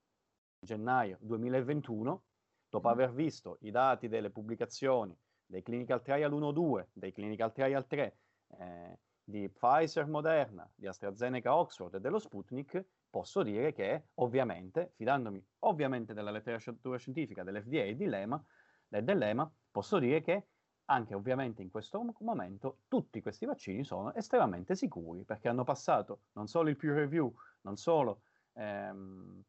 gennaio 0.60 1.18
2021, 1.20 2.27
dopo 2.68 2.88
aver 2.88 3.12
visto 3.12 3.58
i 3.62 3.70
dati 3.70 4.08
delle 4.08 4.30
pubblicazioni 4.30 5.16
dei 5.44 5.62
clinical 5.62 6.02
trial 6.02 6.32
1-2, 6.32 6.88
dei 6.92 7.12
clinical 7.12 7.52
trial 7.52 7.86
3, 7.86 8.18
eh, 8.58 8.98
di 9.24 9.48
Pfizer, 9.48 10.06
Moderna, 10.06 10.70
di 10.74 10.86
AstraZeneca, 10.86 11.54
Oxford 11.54 11.94
e 11.94 12.00
dello 12.00 12.18
Sputnik, 12.18 12.84
posso 13.10 13.42
dire 13.42 13.72
che 13.72 14.08
ovviamente, 14.14 14.92
fidandomi 14.96 15.42
ovviamente 15.60 16.14
della 16.14 16.30
letteratura 16.30 16.98
scientifica 16.98 17.42
dell'FDA 17.42 17.82
e 17.82 17.96
dell'EMA, 19.02 19.52
posso 19.70 19.98
dire 19.98 20.22
che 20.22 20.48
anche 20.86 21.14
ovviamente 21.14 21.60
in 21.60 21.70
questo 21.70 22.02
momento 22.20 22.80
tutti 22.88 23.20
questi 23.20 23.44
vaccini 23.44 23.84
sono 23.84 24.14
estremamente 24.14 24.74
sicuri 24.74 25.24
perché 25.24 25.48
hanno 25.48 25.64
passato 25.64 26.22
non 26.32 26.46
solo 26.46 26.70
il 26.70 26.76
peer 26.76 26.94
review, 26.94 27.32
non 27.62 27.76
solo 27.76 28.22
ehm, 28.54 29.42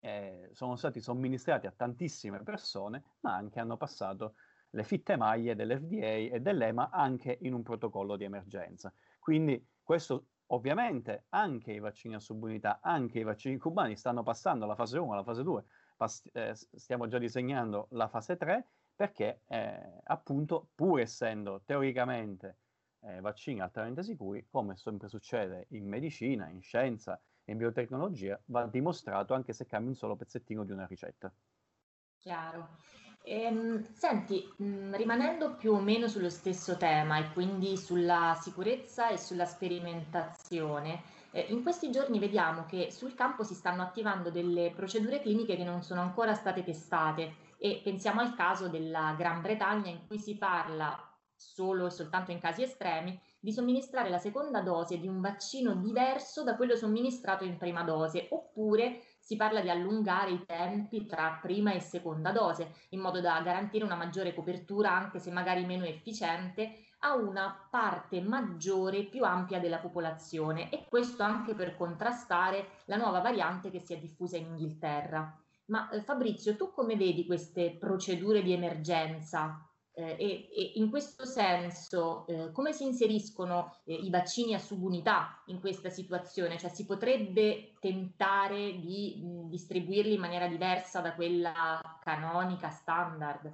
eh, 0.00 0.50
sono 0.52 0.76
stati 0.76 1.00
somministrati 1.00 1.66
a 1.66 1.72
tantissime 1.72 2.42
persone, 2.42 3.02
ma 3.20 3.34
anche 3.34 3.60
hanno 3.60 3.76
passato 3.76 4.34
le 4.70 4.84
fitte 4.84 5.16
maglie 5.16 5.54
dell'FDA 5.54 6.34
e 6.34 6.40
dell'EMA 6.40 6.90
anche 6.90 7.38
in 7.42 7.54
un 7.54 7.62
protocollo 7.62 8.16
di 8.16 8.24
emergenza. 8.24 8.92
Quindi 9.18 9.66
questo 9.82 10.26
ovviamente 10.48 11.24
anche 11.30 11.72
i 11.72 11.78
vaccini 11.78 12.14
a 12.14 12.20
subunità, 12.20 12.80
anche 12.82 13.18
i 13.18 13.22
vaccini 13.22 13.58
cubani 13.58 13.96
stanno 13.96 14.22
passando 14.22 14.64
alla 14.64 14.74
fase 14.74 14.98
1, 14.98 15.12
alla 15.12 15.24
fase 15.24 15.42
2, 15.42 15.64
pass- 15.96 16.28
eh, 16.32 16.54
stiamo 16.54 17.06
già 17.06 17.18
disegnando 17.18 17.88
la 17.90 18.08
fase 18.08 18.36
3 18.36 18.66
perché 18.94 19.42
eh, 19.46 20.00
appunto 20.04 20.70
pur 20.74 21.00
essendo 21.00 21.62
teoricamente 21.64 22.58
eh, 23.02 23.20
vaccini 23.20 23.60
altamente 23.60 24.02
sicuri, 24.02 24.46
come 24.50 24.76
sempre 24.76 25.08
succede 25.08 25.66
in 25.70 25.86
medicina, 25.86 26.48
in 26.48 26.60
scienza 26.60 27.20
e 27.48 27.52
in 27.52 27.56
biotecnologia, 27.56 28.38
va 28.46 28.66
dimostrato 28.66 29.32
anche 29.32 29.54
se 29.54 29.64
cambi 29.64 29.88
un 29.88 29.94
solo 29.94 30.16
pezzettino 30.16 30.64
di 30.64 30.72
una 30.72 30.84
ricetta. 30.84 31.32
Chiaro. 32.18 32.76
Ehm, 33.22 33.90
senti, 33.94 34.46
mh, 34.58 34.64
mm, 34.64 34.94
rimanendo 34.94 35.54
più 35.54 35.72
o 35.72 35.80
meno 35.80 36.08
sullo 36.08 36.28
stesso 36.28 36.76
tema 36.76 37.16
e 37.16 37.32
quindi 37.32 37.78
sulla 37.78 38.38
sicurezza 38.38 39.08
e 39.08 39.16
sulla 39.16 39.46
sperimentazione, 39.46 41.02
eh, 41.30 41.46
in 41.48 41.62
questi 41.62 41.90
giorni 41.90 42.18
vediamo 42.18 42.66
che 42.66 42.90
sul 42.90 43.14
campo 43.14 43.44
si 43.44 43.54
stanno 43.54 43.80
attivando 43.80 44.30
delle 44.30 44.70
procedure 44.76 45.20
cliniche 45.20 45.56
che 45.56 45.64
non 45.64 45.82
sono 45.82 46.02
ancora 46.02 46.34
state 46.34 46.62
testate 46.62 47.34
e 47.56 47.80
pensiamo 47.82 48.20
al 48.20 48.34
caso 48.34 48.68
della 48.68 49.14
Gran 49.16 49.40
Bretagna 49.40 49.88
in 49.88 50.06
cui 50.06 50.18
si 50.18 50.36
parla 50.36 51.02
solo 51.34 51.86
e 51.86 51.90
soltanto 51.90 52.30
in 52.30 52.40
casi 52.40 52.62
estremi 52.62 53.18
di 53.40 53.52
somministrare 53.52 54.10
la 54.10 54.18
seconda 54.18 54.60
dose 54.60 54.98
di 54.98 55.06
un 55.06 55.20
vaccino 55.20 55.74
diverso 55.74 56.42
da 56.42 56.56
quello 56.56 56.76
somministrato 56.76 57.44
in 57.44 57.56
prima 57.56 57.82
dose, 57.82 58.26
oppure 58.30 59.00
si 59.20 59.36
parla 59.36 59.60
di 59.60 59.70
allungare 59.70 60.30
i 60.30 60.44
tempi 60.46 61.06
tra 61.06 61.38
prima 61.40 61.72
e 61.72 61.80
seconda 61.80 62.32
dose, 62.32 62.72
in 62.90 63.00
modo 63.00 63.20
da 63.20 63.40
garantire 63.42 63.84
una 63.84 63.94
maggiore 63.94 64.34
copertura, 64.34 64.90
anche 64.90 65.18
se 65.18 65.30
magari 65.30 65.66
meno 65.66 65.84
efficiente, 65.84 66.86
a 67.00 67.14
una 67.14 67.68
parte 67.70 68.20
maggiore, 68.20 69.04
più 69.04 69.24
ampia 69.24 69.60
della 69.60 69.78
popolazione 69.78 70.70
e 70.70 70.86
questo 70.88 71.22
anche 71.22 71.54
per 71.54 71.76
contrastare 71.76 72.82
la 72.86 72.96
nuova 72.96 73.20
variante 73.20 73.70
che 73.70 73.80
si 73.80 73.92
è 73.92 73.98
diffusa 73.98 74.36
in 74.36 74.46
Inghilterra. 74.46 75.40
Ma 75.66 75.88
eh, 75.90 76.00
Fabrizio, 76.00 76.56
tu 76.56 76.72
come 76.72 76.96
vedi 76.96 77.26
queste 77.26 77.76
procedure 77.78 78.42
di 78.42 78.52
emergenza? 78.52 79.67
Eh, 79.98 80.14
e, 80.16 80.48
e, 80.54 80.72
in 80.76 80.90
questo 80.90 81.24
senso, 81.24 82.24
eh, 82.28 82.52
come 82.52 82.72
si 82.72 82.84
inseriscono 82.84 83.78
eh, 83.82 83.94
i 83.94 84.10
vaccini 84.10 84.54
a 84.54 84.60
subunità 84.60 85.42
in 85.46 85.58
questa 85.58 85.90
situazione? 85.90 86.56
Cioè 86.56 86.70
si 86.70 86.86
potrebbe 86.86 87.72
tentare 87.80 88.78
di 88.78 89.20
mh, 89.20 89.48
distribuirli 89.48 90.14
in 90.14 90.20
maniera 90.20 90.46
diversa 90.46 91.00
da 91.00 91.14
quella 91.14 91.80
canonica 92.00 92.70
standard? 92.70 93.52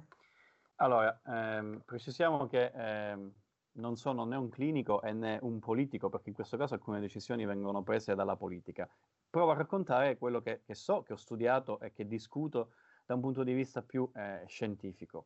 Allora, 0.75 1.19
ehm, 1.25 1.81
precisiamo 1.83 2.45
che 2.45 2.71
ehm, 2.75 3.33
non 3.77 3.95
sono 3.95 4.23
né 4.25 4.35
un 4.35 4.49
clinico 4.49 5.01
né 5.01 5.39
un 5.41 5.57
politico, 5.57 6.09
perché 6.09 6.29
in 6.29 6.35
questo 6.35 6.57
caso 6.57 6.75
alcune 6.75 6.99
decisioni 6.99 7.43
vengono 7.45 7.81
prese 7.81 8.13
dalla 8.13 8.35
politica 8.35 8.87
provo 9.35 9.51
a 9.51 9.55
raccontare 9.55 10.17
quello 10.17 10.41
che, 10.41 10.61
che, 10.63 10.75
so, 10.75 11.01
che 11.01 11.11
ho 11.11 11.17
studiato 11.17 11.79
e 11.81 11.91
che 11.91 12.07
discuto 12.07 12.69
da 13.05 13.15
un 13.15 13.21
punto 13.21 13.43
di 13.43 13.51
vista 13.51 13.81
più 13.81 14.09
eh, 14.15 14.43
scientifico. 14.47 15.25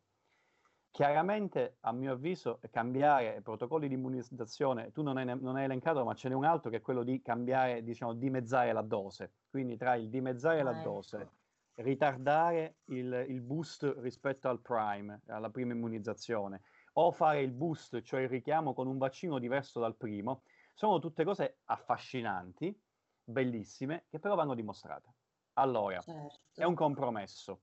Chiaramente, 0.91 1.78
a 1.82 1.91
mio 1.91 2.13
avviso, 2.13 2.60
cambiare 2.71 3.41
protocolli 3.41 3.88
di 3.88 3.93
immunizzazione, 3.93 4.91
tu 4.91 5.02
non 5.02 5.17
hai, 5.17 5.25
non 5.25 5.56
hai 5.56 5.65
elencato, 5.65 6.04
ma 6.04 6.13
ce 6.13 6.30
n'è 6.30 6.36
un 6.36 6.45
altro 6.45 6.69
che 6.69 6.78
è 6.78 6.82
quello 6.82 7.04
di 7.04 7.21
cambiare, 7.21 7.84
diciamo, 7.84 8.13
dimezzare 8.13 8.73
la 8.73 8.82
dose. 8.82 9.34
Quindi 9.49 9.78
tra 9.78 9.95
il 9.95 10.10
dimezzare 10.10 10.62
ah, 10.62 10.63
la 10.63 10.71
ecco. 10.71 10.89
dose, 10.89 11.30
ritardare 11.75 12.78
il, 12.86 13.25
il, 13.30 13.41
boost 13.41 13.95
rispetto 13.99 14.49
al 14.49 14.62
prime, 14.62 15.21
alla 15.28 15.49
prima 15.49 15.73
immunizzazione, 15.73 16.63
o 16.93 17.12
fare 17.12 17.41
il 17.41 17.52
boost, 17.52 18.02
cioè 18.02 18.21
il 18.21 18.30
richiamo 18.30 18.73
con 18.73 18.88
un 18.88 18.97
vaccino 18.97 19.39
diverso 19.39 19.80
dal 19.80 19.95
primo, 19.95 20.43
sono 20.73 20.99
tutte 20.99 21.23
cose 21.23 21.60
affascinanti, 21.65 22.78
bellissime, 23.23 24.06
che 24.10 24.19
però 24.19 24.36
vanno 24.36 24.56
dimostrate. 24.56 25.13
Allora, 25.54 26.02
certo. 26.02 26.39
è 26.56 26.63
un 26.63 26.75
compromesso. 26.75 27.62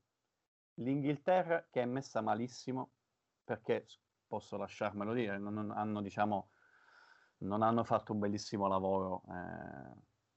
L'Inghilterra, 0.75 1.67
che 1.71 1.83
è 1.83 1.87
messa 1.87 2.21
malissimo, 2.21 2.93
perché 3.47 3.87
posso 4.27 4.57
lasciarmelo 4.57 5.13
dire, 5.13 5.39
non, 5.39 5.71
hanno, 5.71 6.03
diciamo, 6.03 6.51
non 7.39 7.63
hanno 7.63 7.85
fatto 7.85 8.13
un 8.13 8.19
bellissimo 8.19 8.67
lavoro 8.67 9.23
eh, 9.29 9.95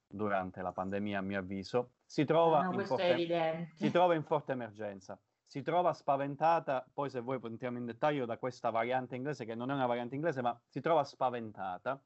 durante 0.07 0.61
la 0.61 0.71
pandemia, 0.71 1.17
a 1.17 1.21
mio 1.21 1.39
avviso. 1.39 1.93
Si 2.05 2.23
trova, 2.23 2.61
no, 2.61 2.79
in 2.79 2.85
forte, 2.85 3.71
si 3.75 3.91
trova 3.91 4.13
in 4.13 4.23
forte 4.23 4.51
emergenza. 4.51 5.19
Si 5.43 5.63
trova 5.63 5.93
spaventata, 5.93 6.87
poi 6.93 7.09
se 7.09 7.19
vuoi 7.21 7.39
entriamo 7.41 7.79
in 7.79 7.85
dettaglio 7.85 8.25
da 8.25 8.37
questa 8.37 8.69
variante 8.69 9.15
inglese, 9.15 9.45
che 9.45 9.55
non 9.55 9.71
è 9.71 9.73
una 9.73 9.87
variante 9.87 10.13
inglese, 10.13 10.43
ma 10.43 10.57
si 10.67 10.79
trova 10.79 11.03
spaventata. 11.03 11.99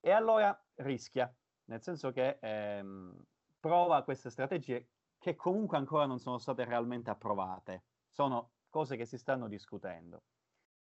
E 0.00 0.10
allora 0.10 0.58
rischia, 0.74 1.32
nel 1.66 1.80
senso 1.80 2.10
che 2.10 2.38
ehm, 2.40 3.16
prova 3.60 4.02
queste 4.02 4.30
strategie 4.30 4.88
che 5.18 5.36
comunque 5.36 5.76
ancora 5.76 6.06
non 6.06 6.18
sono 6.18 6.38
state 6.38 6.64
realmente 6.64 7.10
approvate, 7.10 7.84
sono 8.10 8.50
cose 8.68 8.96
che 8.96 9.06
si 9.06 9.18
stanno 9.18 9.48
discutendo. 9.48 10.22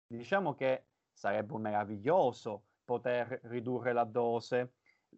Diciamo 0.07 0.53
che 0.53 0.87
sarebbe 1.11 1.57
meraviglioso 1.57 2.65
poter 2.83 3.39
ridurre 3.43 3.93
la 3.93 4.03
dose, 4.03 4.73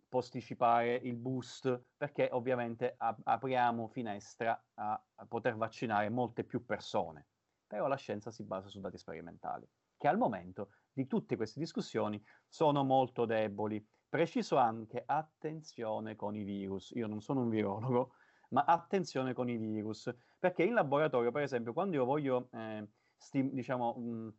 posticipare 0.08 0.96
il 0.96 1.16
boost 1.16 1.84
perché 1.96 2.30
ovviamente 2.32 2.96
ap- 2.98 3.22
apriamo 3.24 3.88
finestra 3.88 4.62
a, 4.76 5.02
a, 5.16 5.26
poter 5.26 5.56
vaccinare 5.56 6.10
molte 6.10 6.44
più 6.44 6.66
persone. 6.66 7.28
Però 7.68 7.88
la 7.88 7.96
scienza 7.96 8.30
si 8.32 8.44
basa 8.44 8.68
su 8.68 8.80
dati 8.80 8.98
sperimentali, 8.98 9.68
che 9.98 10.08
al 10.08 10.18
momento 10.18 10.70
di 10.92 11.08
tutte 11.08 11.36
queste 11.36 11.60
discussioni 11.60 12.24
sono 12.48 12.84
molto 12.84 13.26
deboli. 13.26 13.86
Preciso 14.08 14.58
anche 14.58 15.04
attenzione 15.06 16.16
con 16.16 16.36
i 16.36 16.44
virus. 16.44 16.92
Io 16.92 17.08
non 17.08 17.22
sono 17.22 17.42
un 17.42 17.50
virologo, 17.50 18.14
ma 18.50 18.64
attenzione 18.64 19.34
con 19.34 19.50
i 19.50 19.58
virus, 19.58 20.14
perché 20.46 20.64
in 20.64 20.74
laboratorio, 20.74 21.32
per 21.32 21.42
esempio, 21.42 21.74
quando 21.74 21.96
io 21.96 22.06
voglio 22.06 22.50
eh, 22.52 22.88
sti- 23.18 23.50
diciamo, 23.52 23.96
mh, 23.96 24.38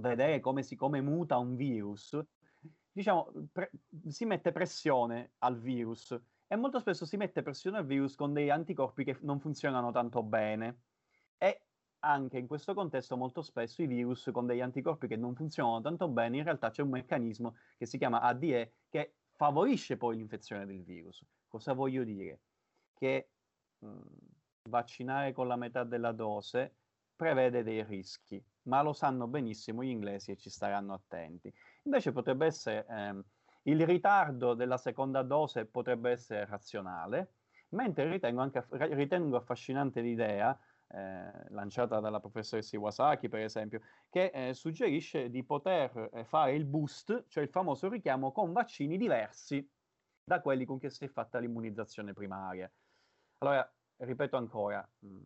vedere 0.00 0.40
come, 0.40 0.62
si, 0.62 0.76
come 0.76 1.02
muta 1.02 1.36
un 1.36 1.56
virus, 1.56 2.18
diciamo, 2.90 3.30
pre- 3.52 3.70
si 4.08 4.24
mette 4.24 4.50
pressione 4.50 5.34
al 5.38 5.58
virus 5.58 6.18
e 6.46 6.56
molto 6.56 6.78
spesso 6.78 7.04
si 7.04 7.18
mette 7.18 7.42
pressione 7.42 7.76
al 7.78 7.84
virus 7.84 8.14
con 8.14 8.32
dei 8.32 8.48
anticorpi 8.48 9.04
che 9.04 9.18
non 9.20 9.40
funzionano 9.40 9.90
tanto 9.90 10.22
bene. 10.22 10.84
E 11.36 11.66
anche 11.98 12.38
in 12.38 12.46
questo 12.46 12.72
contesto 12.72 13.16
molto 13.18 13.42
spesso 13.42 13.82
i 13.82 13.86
virus 13.86 14.30
con 14.32 14.46
degli 14.46 14.60
anticorpi 14.60 15.06
che 15.06 15.16
non 15.16 15.34
funzionano 15.34 15.82
tanto 15.82 16.08
bene, 16.08 16.38
in 16.38 16.44
realtà 16.44 16.70
c'è 16.70 16.80
un 16.82 16.88
meccanismo 16.90 17.54
che 17.76 17.84
si 17.84 17.98
chiama 17.98 18.20
ADE 18.22 18.72
che 18.88 19.16
favorisce 19.32 19.98
poi 19.98 20.16
l'infezione 20.16 20.64
del 20.64 20.82
virus. 20.82 21.22
Cosa 21.46 21.74
voglio 21.74 22.04
dire? 22.04 22.40
Che 22.94 23.32
mh, 23.78 24.00
vaccinare 24.68 25.32
con 25.32 25.46
la 25.46 25.56
metà 25.56 25.84
della 25.84 26.12
dose 26.12 26.76
prevede 27.14 27.62
dei 27.62 27.84
rischi, 27.84 28.42
ma 28.62 28.82
lo 28.82 28.92
sanno 28.92 29.26
benissimo 29.26 29.82
gli 29.82 29.88
inglesi 29.88 30.32
e 30.32 30.36
ci 30.36 30.50
staranno 30.50 30.94
attenti. 30.94 31.52
Invece 31.84 32.12
potrebbe 32.12 32.46
essere 32.46 32.86
ehm, 32.88 33.24
il 33.62 33.86
ritardo 33.86 34.54
della 34.54 34.76
seconda 34.76 35.22
dose 35.22 35.66
potrebbe 35.66 36.10
essere 36.10 36.46
razionale, 36.46 37.34
mentre 37.70 38.10
ritengo, 38.10 38.40
anche, 38.40 38.66
ritengo 38.70 39.36
affascinante 39.36 40.00
l'idea 40.00 40.58
eh, 40.88 41.48
lanciata 41.50 42.00
dalla 42.00 42.20
professoressa 42.20 42.76
Iwasaki, 42.76 43.28
per 43.28 43.40
esempio, 43.40 43.80
che 44.10 44.30
eh, 44.34 44.52
suggerisce 44.52 45.30
di 45.30 45.44
poter 45.44 46.10
eh, 46.12 46.24
fare 46.24 46.54
il 46.54 46.64
boost, 46.64 47.26
cioè 47.28 47.42
il 47.42 47.50
famoso 47.50 47.88
richiamo 47.88 48.32
con 48.32 48.52
vaccini 48.52 48.96
diversi 48.96 49.66
da 50.24 50.40
quelli 50.40 50.64
con 50.64 50.78
cui 50.78 50.90
si 50.90 51.04
è 51.04 51.08
fatta 51.08 51.38
l'immunizzazione 51.38 52.12
primaria. 52.12 52.70
Allora, 53.38 53.72
ripeto 54.04 54.36
ancora, 54.36 54.88
mh, 54.98 55.18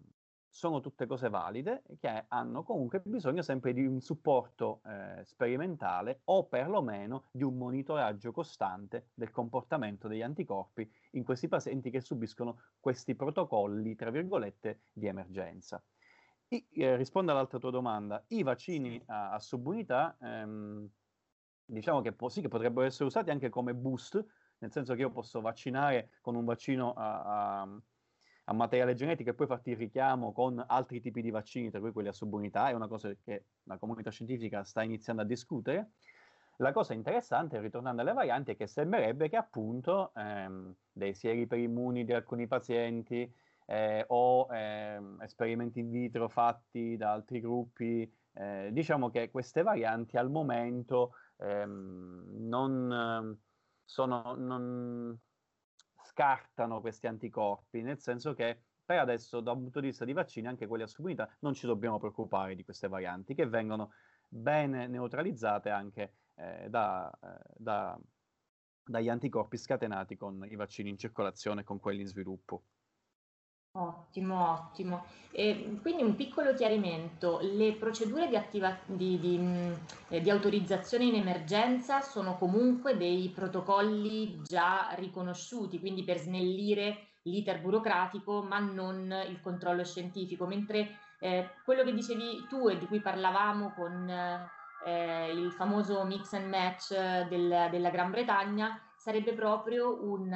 sono 0.49 0.81
tutte 0.81 1.07
cose 1.07 1.29
valide 1.29 1.83
che 1.99 2.25
hanno 2.29 2.63
comunque 2.63 3.03
bisogno 3.05 3.43
sempre 3.43 3.75
di 3.75 3.85
un 3.85 4.01
supporto 4.01 4.81
eh, 4.87 5.23
sperimentale 5.25 6.23
o 6.25 6.47
perlomeno 6.47 7.25
di 7.31 7.43
un 7.43 7.59
monitoraggio 7.59 8.33
costante 8.33 9.11
del 9.15 9.31
comportamento 9.31 10.09
degli 10.09 10.23
anticorpi 10.23 10.91
in 11.13 11.25
questi 11.25 11.49
pazienti 11.49 11.91
che 11.91 12.01
subiscono 12.01 12.59
questi 12.81 13.15
protocolli, 13.15 13.95
tra 13.97 14.11
virgolette, 14.11 14.81
di 14.93 15.07
emergenza. 15.07 15.83
I, 16.49 16.67
eh, 16.71 16.97
rispondo 16.97 17.33
all'altra 17.33 17.59
tua 17.59 17.71
domanda, 17.71 18.25
i 18.29 18.43
vaccini 18.43 19.03
a, 19.07 19.33
a 19.33 19.41
subunità, 19.41 20.17
ehm, 20.21 20.89
diciamo 21.67 22.01
che, 22.01 22.13
po- 22.13 22.29
sì, 22.29 22.41
che 22.41 22.49
potrebbero 22.49 22.87
essere 22.87 23.05
usati 23.05 23.31
anche 23.31 23.49
come 23.51 23.75
boost, 23.75 24.25
nel 24.59 24.73
senso 24.73 24.95
che 24.95 25.01
io 25.01 25.11
posso 25.11 25.41
vaccinare 25.41 26.13
con 26.23 26.35
un 26.35 26.45
vaccino 26.45 26.95
a, 26.95 27.61
a 27.61 27.83
a 28.49 28.53
materiale 28.53 28.95
genetico 28.95 29.31
e 29.31 29.35
poi 29.35 29.47
farti 29.47 29.71
il 29.71 29.77
richiamo 29.77 30.33
con 30.33 30.63
altri 30.67 31.01
tipi 31.01 31.21
di 31.21 31.31
vaccini, 31.31 31.71
tra 31.71 31.81
cui 31.81 31.93
quelli 31.93 32.09
a 32.09 32.13
subunità, 32.13 32.69
è 32.69 32.73
una 32.73 32.89
cosa 32.89 33.13
che 33.25 33.45
la 33.65 33.77
comunità 33.77 34.11
scientifica 34.11 34.63
sta 34.65 34.83
iniziando 34.83 35.23
a 35.23 35.25
discutere. 35.25 35.91
La 36.59 36.73
cosa 36.73 36.95
interessante, 36.95 37.61
ritornando 37.61 38.03
alle 38.03 38.13
varianti, 38.13 38.53
è 38.53 38.57
che 38.57 38.67
sembrerebbe 38.67 39.29
che 39.29 39.37
appunto 39.37 40.13
ehm, 40.15 40.75
dei 40.93 41.13
sieri 41.13 41.47
per 41.47 41.59
immuni 41.59 42.05
di 42.05 42.13
alcuni 42.13 42.47
pazienti 42.47 43.31
eh, 43.67 44.05
o 44.09 44.47
ehm, 44.51 45.19
esperimenti 45.23 45.81
in 45.81 45.91
vitro 45.91 46.29
fatti 46.29 46.97
da 46.97 47.13
altri 47.13 47.41
gruppi, 47.41 48.11
eh, 48.35 48.71
diciamo 48.73 49.11
che 49.11 49.31
queste 49.31 49.63
varianti 49.63 50.17
al 50.17 50.31
momento 50.31 51.15
ehm, 51.39 52.27
non, 52.47 52.93
ehm, 52.93 53.39
sono, 53.85 54.35
non, 54.37 55.19
scartano 56.17 56.81
questi 56.81 57.07
anticorpi, 57.07 57.83
nel 57.83 58.01
senso 58.01 58.33
che 58.33 58.63
per 58.83 59.01
adesso, 59.01 59.41
da 59.41 59.53
un 59.53 59.61
punto 59.61 59.81
di 59.81 59.89
vista 59.89 60.07
di 60.07 60.15
vaccini, 60.15 60.47
anche 60.47 60.67
quelli 60.67 60.85
a 60.85 60.87
subunità, 60.87 61.29
non 61.41 61.53
ci 61.53 61.67
dobbiamo 61.67 61.99
preoccupare 61.99 62.55
di 62.55 62.65
queste 62.65 62.89
varianti 62.89 63.35
che 63.35 63.47
vengono 63.47 63.91
bene 64.27 64.87
neutralizzate 64.87 65.69
anche 65.69 66.15
eh, 66.37 66.69
da, 66.71 67.11
eh, 67.11 67.43
da, 67.55 67.99
dagli 68.83 69.11
anticorpi 69.11 69.59
scatenati 69.59 70.17
con 70.17 70.43
i 70.49 70.57
vaccini 70.57 70.89
in 70.89 70.97
circolazione 70.97 71.61
e 71.61 71.65
con 71.65 71.79
quelli 71.79 72.01
in 72.01 72.07
sviluppo. 72.07 72.63
Ottimo, 73.79 74.53
ottimo. 74.53 75.05
E 75.31 75.79
quindi 75.83 76.03
un 76.03 76.15
piccolo 76.15 76.55
chiarimento, 76.55 77.41
le 77.43 77.75
procedure 77.75 78.27
di, 78.27 78.37
attiva- 78.37 78.79
di, 78.87 79.19
di, 79.19 79.39
eh, 80.09 80.21
di, 80.23 80.31
autorizzazione 80.31 81.05
in 81.05 81.17
emergenza 81.17 82.01
sono 82.01 82.37
comunque 82.39 82.97
dei 82.97 83.29
protocolli 83.35 84.41
già 84.45 84.89
riconosciuti, 84.95 85.79
quindi 85.79 86.05
per 86.05 86.19
snellire 86.19 87.09
l'iter 87.25 87.61
burocratico, 87.61 88.43
ma 88.43 88.59
non 88.61 89.15
il 89.29 89.41
controllo 89.43 89.85
scientifico, 89.85 90.47
mentre 90.47 90.99
eh, 91.19 91.51
quello 91.63 91.85
che 91.85 91.93
dicevi 91.93 92.47
tu 92.49 92.69
e 92.69 92.79
di 92.79 92.87
cui 92.87 93.01
parlavamo 93.01 93.75
con 93.75 94.09
eh, 94.87 95.33
il 95.33 95.53
famoso 95.53 96.03
mix 96.05 96.33
and 96.33 96.49
match 96.49 96.95
del, 97.29 97.69
della 97.71 97.91
Gran 97.91 98.11
Bretagna 98.11 98.81
sarebbe 98.97 99.35
proprio 99.35 100.03
un 100.03 100.33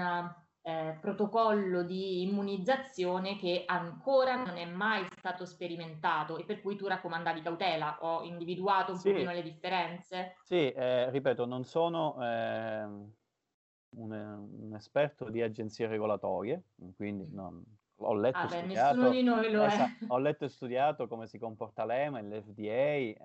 eh, 0.62 0.99
protocollo 1.01 1.83
di 1.83 2.23
immunizzazione 2.23 3.37
che 3.37 3.64
ancora 3.66 4.37
non 4.37 4.57
è 4.57 4.66
mai 4.66 5.07
stato 5.16 5.46
sperimentato 5.46 6.37
e 6.37 6.44
per 6.44 6.61
cui 6.61 6.77
tu 6.77 6.87
raccomandavi 6.87 7.40
cautela. 7.40 7.99
Ho 8.03 8.23
individuato 8.23 8.92
un 8.92 8.99
sì. 8.99 9.11
pochino 9.11 9.33
le 9.33 9.42
differenze? 9.42 10.37
Sì, 10.42 10.70
eh, 10.70 11.11
ripeto, 11.11 11.46
non 11.46 11.64
sono 11.64 12.16
eh, 12.23 12.83
un, 12.83 14.12
un, 14.12 14.75
esperto 14.75 15.31
di 15.31 15.40
agenzie 15.40 15.87
regolatorie, 15.87 16.62
quindi 16.94 17.27
non, 17.31 17.64
ho 18.03 18.14
letto, 18.14 18.38
ah, 18.38 18.46
beh, 18.46 18.59
studiato, 18.59 19.11
esatto, 19.11 20.05
ho 20.09 20.18
letto 20.18 20.44
e 20.44 20.49
studiato 20.49 21.09
come 21.09 21.27
si 21.27 21.38
comporta 21.38 21.85
l'EMA 21.85 22.18
e 22.18 22.23
l'FDA 22.23 22.62
eh, 22.62 23.16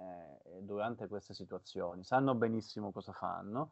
durante 0.62 1.08
queste 1.08 1.34
situazioni. 1.34 2.04
Sanno 2.04 2.36
benissimo 2.36 2.92
cosa 2.92 3.12
fanno. 3.12 3.72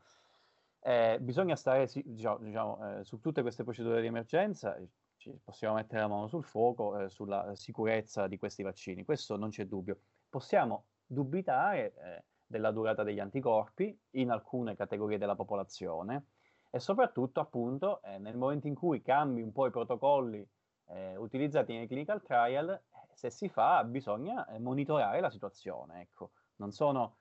Eh, 0.85 1.17
bisogna 1.21 1.55
stare 1.55 1.87
diciamo, 2.03 2.39
diciamo, 2.39 2.99
eh, 2.99 3.03
su 3.05 3.21
tutte 3.21 3.41
queste 3.41 3.63
procedure 3.63 4.01
di 4.01 4.07
emergenza, 4.07 4.77
ci 5.15 5.31
possiamo 5.41 5.75
mettere 5.75 6.01
la 6.01 6.07
mano 6.09 6.27
sul 6.27 6.43
fuoco 6.43 6.99
eh, 6.99 7.09
sulla 7.09 7.55
sicurezza 7.55 8.27
di 8.27 8.37
questi 8.37 8.63
vaccini, 8.63 9.05
questo 9.05 9.37
non 9.37 9.49
c'è 9.49 9.65
dubbio. 9.65 10.01
Possiamo 10.27 10.87
dubitare 11.05 11.93
eh, 11.93 12.25
della 12.45 12.71
durata 12.71 13.03
degli 13.03 13.21
anticorpi 13.21 13.97
in 14.11 14.29
alcune 14.29 14.75
categorie 14.75 15.17
della 15.17 15.35
popolazione 15.35 16.25
e 16.69 16.79
soprattutto 16.81 17.39
appunto 17.39 18.01
eh, 18.01 18.17
nel 18.17 18.35
momento 18.35 18.67
in 18.67 18.75
cui 18.75 19.01
cambi 19.01 19.41
un 19.41 19.53
po' 19.53 19.67
i 19.67 19.71
protocolli 19.71 20.45
eh, 20.87 21.15
utilizzati 21.15 21.73
nei 21.73 21.87
clinical 21.87 22.21
trial, 22.21 22.77
se 23.13 23.29
si 23.29 23.47
fa 23.47 23.85
bisogna 23.85 24.45
monitorare 24.59 25.21
la 25.21 25.29
situazione. 25.29 26.01
Ecco. 26.01 26.31
Non 26.57 26.71
sono 26.71 27.19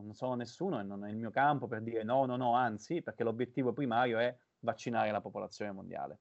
non 0.00 0.14
sono 0.14 0.34
nessuno 0.34 0.80
e 0.80 0.82
non 0.82 1.04
è 1.04 1.10
il 1.10 1.16
mio 1.16 1.30
campo 1.30 1.66
per 1.66 1.82
dire 1.82 2.02
no, 2.02 2.24
no, 2.26 2.36
no, 2.36 2.54
anzi, 2.54 3.02
perché 3.02 3.24
l'obiettivo 3.24 3.72
primario 3.72 4.18
è 4.18 4.36
vaccinare 4.60 5.10
la 5.10 5.20
popolazione 5.20 5.72
mondiale. 5.72 6.20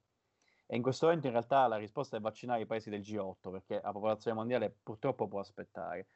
E 0.66 0.76
in 0.76 0.82
questo 0.82 1.06
momento 1.06 1.28
in 1.28 1.34
realtà 1.34 1.68
la 1.68 1.78
risposta 1.78 2.18
è 2.18 2.20
vaccinare 2.20 2.62
i 2.62 2.66
paesi 2.66 2.90
del 2.90 3.02
G8, 3.02 3.52
perché 3.52 3.82
la 3.84 3.92
popolazione 3.92 4.38
mondiale 4.38 4.76
purtroppo 4.82 5.28
può 5.28 5.40
aspettare. 5.40 6.08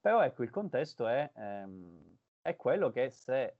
Però 0.00 0.22
ecco, 0.22 0.42
il 0.42 0.50
contesto 0.50 1.06
è, 1.06 1.30
ehm, 1.34 2.18
è 2.40 2.56
quello 2.56 2.90
che 2.90 3.10
se 3.10 3.42
eh, 3.42 3.56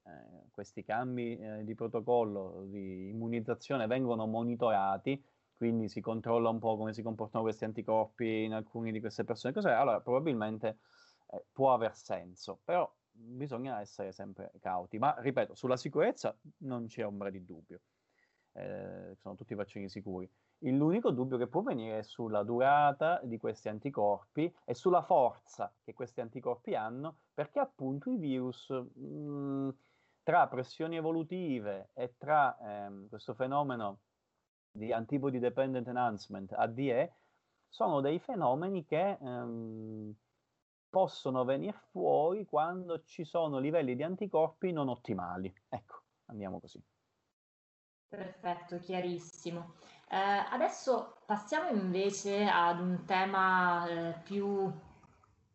questi 0.50 0.82
cambi 0.82 1.38
eh, 1.38 1.64
di 1.64 1.74
protocollo 1.74 2.64
di 2.66 3.08
immunizzazione 3.10 3.86
vengono 3.86 4.26
monitorati, 4.26 5.24
quindi 5.54 5.88
si 5.88 6.00
controlla 6.00 6.48
un 6.48 6.58
po' 6.58 6.76
come 6.76 6.92
si 6.92 7.02
comportano 7.02 7.44
questi 7.44 7.64
anticorpi 7.64 8.42
in 8.42 8.54
alcune 8.54 8.90
di 8.90 8.98
queste 8.98 9.22
persone, 9.22 9.52
cos'è? 9.52 9.70
allora 9.70 10.00
probabilmente 10.00 10.78
eh, 11.30 11.44
può 11.52 11.72
aver 11.72 11.94
senso, 11.94 12.60
però 12.64 12.92
bisogna 13.12 13.80
essere 13.80 14.12
sempre 14.12 14.52
cauti. 14.60 14.98
Ma 14.98 15.14
ripeto, 15.18 15.54
sulla 15.54 15.76
sicurezza 15.76 16.36
non 16.58 16.86
c'è 16.86 17.04
ombra 17.04 17.30
di 17.30 17.44
dubbio, 17.44 17.80
eh, 18.52 19.14
sono 19.16 19.34
tutti 19.34 19.54
vaccini 19.54 19.88
sicuri. 19.88 20.28
L'unico 20.64 21.10
dubbio 21.10 21.38
che 21.38 21.48
può 21.48 21.62
venire 21.62 21.98
è 21.98 22.02
sulla 22.02 22.44
durata 22.44 23.20
di 23.24 23.36
questi 23.36 23.68
anticorpi 23.68 24.54
e 24.64 24.74
sulla 24.74 25.02
forza 25.02 25.72
che 25.82 25.92
questi 25.92 26.20
anticorpi 26.20 26.74
hanno, 26.74 27.16
perché 27.34 27.58
appunto 27.58 28.10
i 28.10 28.16
virus 28.16 28.70
mh, 28.70 29.04
mm, 29.04 29.68
tra 30.22 30.46
pressioni 30.46 30.96
evolutive 30.96 31.90
e 31.94 32.14
tra 32.16 32.56
ehm, 32.60 33.08
questo 33.08 33.34
fenomeno 33.34 33.98
di 34.70 34.92
antibody 34.92 35.40
dependent 35.40 35.88
enhancement, 35.88 36.52
ADE, 36.52 37.12
sono 37.68 38.00
dei 38.00 38.20
fenomeni 38.20 38.84
che 38.84 39.18
ehm, 39.20 40.14
possono 40.92 41.42
venire 41.44 41.80
fuori 41.90 42.44
quando 42.44 43.02
ci 43.04 43.24
sono 43.24 43.58
livelli 43.58 43.96
di 43.96 44.02
anticorpi 44.02 44.72
non 44.72 44.90
ottimali. 44.90 45.50
Ecco, 45.70 46.02
andiamo 46.26 46.60
così. 46.60 46.78
Perfetto, 48.08 48.78
chiarissimo. 48.78 49.72
Eh, 50.06 50.16
adesso 50.50 51.22
passiamo 51.24 51.70
invece 51.70 52.44
ad 52.44 52.78
un 52.78 53.04
tema 53.06 53.88
eh, 53.88 54.20
più, 54.22 54.70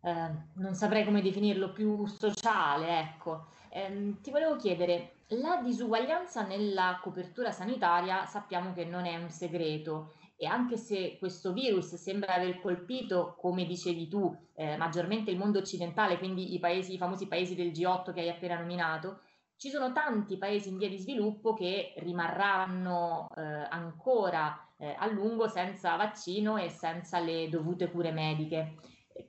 eh, 0.02 0.32
non 0.54 0.74
saprei 0.74 1.06
come 1.06 1.22
definirlo, 1.22 1.72
più 1.72 2.08
sociale, 2.08 3.00
ecco. 3.02 3.50
Ehm, 3.70 4.20
ti 4.22 4.32
volevo 4.32 4.56
chiedere, 4.56 5.18
la 5.28 5.62
disuguaglianza 5.62 6.42
nella 6.42 7.00
copertura 7.00 7.52
sanitaria 7.52 8.26
sappiamo 8.26 8.74
che 8.74 8.86
non 8.86 9.06
è 9.06 9.16
un 9.18 9.30
segreto 9.30 10.14
e 10.38 10.46
anche 10.46 10.78
se 10.78 11.18
questo 11.18 11.52
virus 11.52 11.96
sembra 11.96 12.36
aver 12.36 12.62
colpito, 12.62 13.36
come 13.40 13.66
dicevi 13.66 14.08
tu, 14.08 14.34
eh, 14.54 14.78
maggiormente 14.78 15.32
il 15.32 15.38
mondo 15.38 15.58
occidentale, 15.58 16.20
quindi 16.20 16.54
i, 16.54 16.60
paesi, 16.60 16.94
i 16.94 16.98
famosi 16.98 17.28
paesi 17.28 17.56
del 17.56 17.72
G8 17.72 18.14
che 18.14 18.22
hai 18.22 18.30
appena 18.30 18.60
nominato, 18.60 19.22
ci 19.58 19.70
sono 19.70 19.92
tanti 19.92 20.38
paesi 20.38 20.70
in 20.70 20.78
via 20.78 20.88
di 20.88 21.00
sviluppo 21.00 21.56
che 21.56 21.96
rimarranno 21.98 23.28
eh, 23.36 23.42
ancora 23.42 24.56
eh, 24.78 24.96
a 24.96 25.08
lungo 25.08 25.48
senza 25.48 25.96
vaccino 25.96 26.58
e 26.58 26.70
senza 26.70 27.20
le 27.20 27.50
dovute 27.50 27.90
cure 27.90 28.12
mediche. 28.12 28.76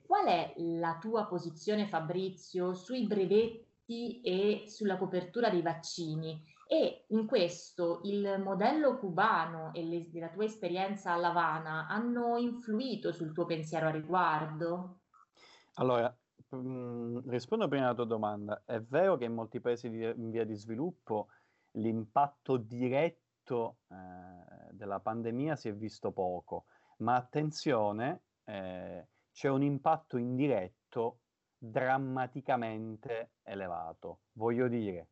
Qual 0.05 0.27
è 0.27 0.53
la 0.57 0.99
tua 1.01 1.25
posizione, 1.25 1.87
Fabrizio, 1.87 2.75
sui 2.75 3.07
brevetti 3.07 4.21
e 4.21 4.65
sulla 4.67 4.99
copertura 4.99 5.49
dei 5.49 5.63
vaccini? 5.63 6.45
E 6.71 7.07
in 7.09 7.27
questo 7.27 8.01
il 8.05 8.41
modello 8.45 8.99
cubano 8.99 9.73
e 9.73 9.83
le, 9.85 10.09
la 10.21 10.29
tua 10.29 10.45
esperienza 10.45 11.15
a 11.15 11.17
Lavana 11.17 11.87
hanno 11.89 12.37
influito 12.37 13.11
sul 13.11 13.33
tuo 13.33 13.47
pensiero 13.47 13.87
a 13.87 13.91
riguardo? 13.91 15.01
Allora, 15.75 16.15
Mm, 16.57 17.29
rispondo 17.29 17.69
prima 17.69 17.85
alla 17.85 17.95
tua 17.95 18.07
domanda. 18.07 18.63
È 18.65 18.81
vero 18.81 19.17
che 19.17 19.25
in 19.25 19.35
molti 19.35 19.61
paesi 19.61 19.91
di, 19.91 20.03
in 20.03 20.31
via 20.31 20.45
di 20.45 20.55
sviluppo 20.55 21.29
l'impatto 21.73 22.57
diretto 22.57 23.79
eh, 23.89 23.95
della 24.73 25.01
pandemia 25.01 25.57
si 25.57 25.69
è 25.69 25.75
visto 25.75 26.11
poco, 26.11 26.65
ma 26.99 27.17
attenzione, 27.17 28.23
eh, 28.45 29.07
c'è 29.31 29.49
un 29.49 29.63
impatto 29.63 30.17
indiretto 30.17 31.21
drammaticamente 31.59 33.33
elevato. 33.43 34.21
Voglio 34.33 34.69
dire, 34.69 35.09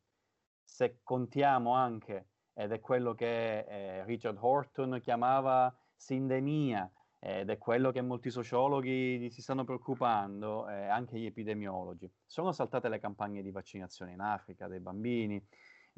se 0.66 0.98
contiamo 1.02 1.72
anche, 1.72 2.26
ed 2.52 2.72
è 2.72 2.81
quello 2.81 3.14
che 3.14 3.61
eh, 3.61 4.05
Richard 4.05 4.37
Horton 4.38 4.98
chiamava 5.00 5.74
sindemia, 5.94 6.90
ed 7.18 7.48
è 7.48 7.57
quello 7.57 7.92
che 7.92 8.02
molti 8.02 8.31
sociologhi 8.31 9.31
si 9.31 9.40
stanno 9.40 9.64
preoccupando, 9.64 10.68
eh, 10.68 10.87
anche 10.87 11.18
gli 11.18 11.24
epidemiologi. 11.24 12.11
Sono 12.26 12.52
saltate 12.52 12.88
le 12.88 12.98
campagne 12.98 13.42
di 13.42 13.50
vaccinazione 13.50 14.12
in 14.12 14.20
Africa 14.20 14.68
dei 14.68 14.81
bambini, 14.81 15.42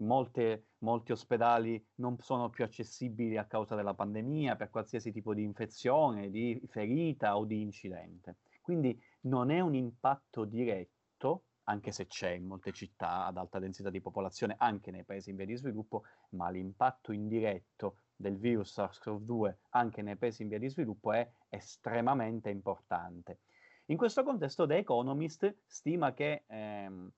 Molte, 0.00 0.66
molti 0.78 1.11
ospedali 1.11 1.85
non 1.96 2.18
sono 2.20 2.50
più 2.50 2.62
accessibili 2.62 3.37
a 3.37 3.46
causa 3.46 3.74
della 3.74 3.94
pandemia 3.94 4.54
per 4.54 4.70
qualsiasi 4.70 5.11
tipo 5.11 5.35
di 5.35 5.42
infezione, 5.42 6.31
di 6.31 6.62
ferita 6.68 7.37
o 7.37 7.44
di 7.44 7.62
incidente. 7.62 8.37
Quindi 8.61 8.96
non 9.22 9.50
è 9.50 9.59
un 9.59 9.74
impatto 9.74 10.44
diretto, 10.44 11.46
anche 11.68 11.92
se 11.92 12.07
c'è 12.07 12.31
in 12.31 12.46
molte 12.46 12.72
città 12.72 13.26
ad 13.26 13.37
alta 13.37 13.59
densità 13.59 13.90
di 13.90 14.00
popolazione, 14.00 14.57
anche 14.59 14.90
nei 14.90 15.04
paesi 15.04 15.31
in 15.31 15.37
via 15.37 15.46
di 15.46 15.57
sviluppo, 15.57 16.04
ma 16.31 16.48
l'impatto 16.50 17.12
indiretto 17.12 17.98
del 18.16 18.37
virus 18.37 18.78
SARS-CoV-2 18.78 19.54
anche 19.70 20.02
nei 20.02 20.16
paesi 20.16 20.42
in 20.42 20.48
via 20.48 20.59
di 20.59 20.68
sviluppo 20.68 21.12
è 21.12 21.31
estremamente 21.50 22.50
importante. 22.50 23.40
In 23.87 23.96
questo 23.96 24.22
contesto 24.22 24.66
The 24.66 24.76
Economist 24.76 25.54
stima 25.66 26.12
che 26.14 26.44
ehm, 26.46 27.11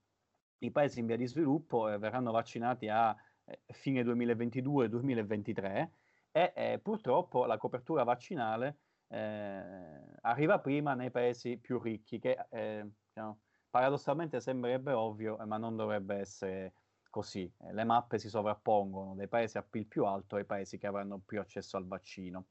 i 0.58 0.70
paesi 0.70 1.00
in 1.00 1.06
via 1.06 1.16
di 1.16 1.26
sviluppo 1.26 1.88
eh, 1.88 1.98
verranno 1.98 2.32
vaccinati 2.32 2.88
a 2.88 3.16
eh, 3.44 3.60
fine 3.72 4.02
2022-2023 4.02 5.88
e 6.32 6.52
eh, 6.54 6.78
purtroppo 6.80 7.46
la 7.46 7.56
copertura 7.56 8.04
vaccinale 8.04 8.78
eh, 9.08 9.62
arriva 10.20 10.58
prima 10.60 10.94
nei 10.94 11.10
paesi 11.10 11.56
più 11.56 11.80
ricchi, 11.80 12.18
che 12.18 12.46
eh, 12.50 12.88
diciamo, 13.06 13.38
paradossalmente 13.70 14.40
sembrerebbe 14.40 14.92
ovvio, 14.92 15.36
ma 15.46 15.56
non 15.56 15.76
dovrebbe 15.76 16.16
essere 16.16 16.72
così, 17.10 17.52
eh, 17.62 17.72
le 17.72 17.84
mappe 17.84 18.18
si 18.18 18.28
sovrappongono 18.28 19.14
dai 19.14 19.28
paesi 19.28 19.58
a 19.58 19.62
PIL 19.62 19.86
più 19.86 20.04
alto 20.04 20.36
ai 20.36 20.44
paesi 20.44 20.78
che 20.78 20.86
avranno 20.86 21.18
più 21.18 21.40
accesso 21.40 21.76
al 21.76 21.86
vaccino. 21.86 22.46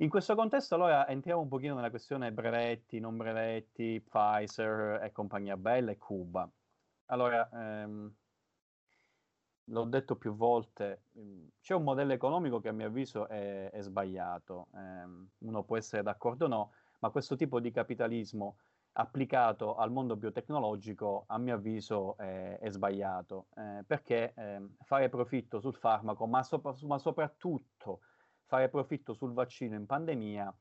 In 0.00 0.08
questo 0.08 0.34
contesto 0.36 0.74
allora 0.76 1.08
entriamo 1.08 1.40
un 1.40 1.48
pochino 1.48 1.74
nella 1.74 1.90
questione 1.90 2.32
brevetti, 2.32 3.00
non 3.00 3.16
brevetti, 3.16 4.00
Pfizer 4.00 5.02
e 5.02 5.10
compagnia 5.10 5.56
bella 5.56 5.90
e 5.90 5.98
Cuba. 5.98 6.48
Allora, 7.06 7.48
ehm, 7.52 8.14
l'ho 9.64 9.84
detto 9.84 10.16
più 10.16 10.34
volte, 10.34 11.02
ehm, 11.14 11.48
c'è 11.60 11.74
un 11.74 11.82
modello 11.82 12.12
economico 12.12 12.60
che 12.60 12.68
a 12.68 12.72
mio 12.72 12.86
avviso 12.86 13.26
è, 13.28 13.70
è 13.70 13.80
sbagliato. 13.82 14.68
Eh, 14.74 15.26
uno 15.38 15.64
può 15.64 15.76
essere 15.76 16.02
d'accordo 16.02 16.44
o 16.46 16.48
no, 16.48 16.72
ma 17.00 17.10
questo 17.10 17.36
tipo 17.36 17.60
di 17.60 17.70
capitalismo 17.70 18.58
applicato 18.92 19.76
al 19.76 19.92
mondo 19.92 20.16
biotecnologico, 20.16 21.24
a 21.28 21.38
mio 21.38 21.54
avviso, 21.54 22.16
è, 22.16 22.58
è 22.58 22.70
sbagliato, 22.70 23.48
eh, 23.56 23.84
perché 23.86 24.32
eh, 24.34 24.68
fare 24.84 25.08
profitto 25.08 25.60
sul 25.60 25.74
farmaco, 25.74 26.26
ma, 26.26 26.42
sopra, 26.42 26.74
ma, 26.82 26.98
soprattutto 26.98 28.00
fare 28.46 28.68
profitto 28.68 29.14
sul 29.14 29.32
vaccino 29.32 29.76
in 29.76 29.86
pandemia, 29.86 30.56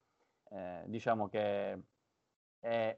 eh, 0.49 0.83
diciamo 0.85 1.27
che 1.29 1.81
è 2.59 2.97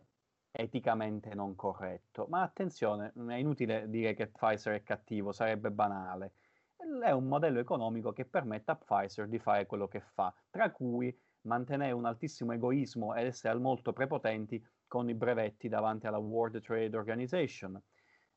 eticamente 0.51 1.33
non 1.33 1.55
corretto. 1.55 2.27
Ma 2.29 2.41
attenzione, 2.41 3.13
è 3.27 3.35
inutile 3.35 3.89
dire 3.89 4.13
che 4.13 4.27
Pfizer 4.27 4.75
è 4.75 4.83
cattivo, 4.83 5.31
sarebbe 5.31 5.71
banale. 5.71 6.33
È 6.75 7.11
un 7.11 7.25
modello 7.27 7.59
economico 7.59 8.11
che 8.13 8.25
permette 8.25 8.71
a 8.71 8.75
Pfizer 8.75 9.27
di 9.27 9.39
fare 9.39 9.65
quello 9.65 9.87
che 9.87 10.01
fa, 10.01 10.33
tra 10.49 10.71
cui 10.71 11.15
mantenere 11.41 11.91
un 11.91 12.05
altissimo 12.05 12.53
egoismo 12.53 13.15
ed 13.15 13.27
essere 13.27 13.57
molto 13.59 13.93
prepotenti 13.93 14.63
con 14.89 15.07
i 15.07 15.13
brevetti 15.13 15.69
davanti 15.69 16.07
alla 16.07 16.17
World 16.17 16.59
Trade 16.61 16.97
Organization, 16.97 17.81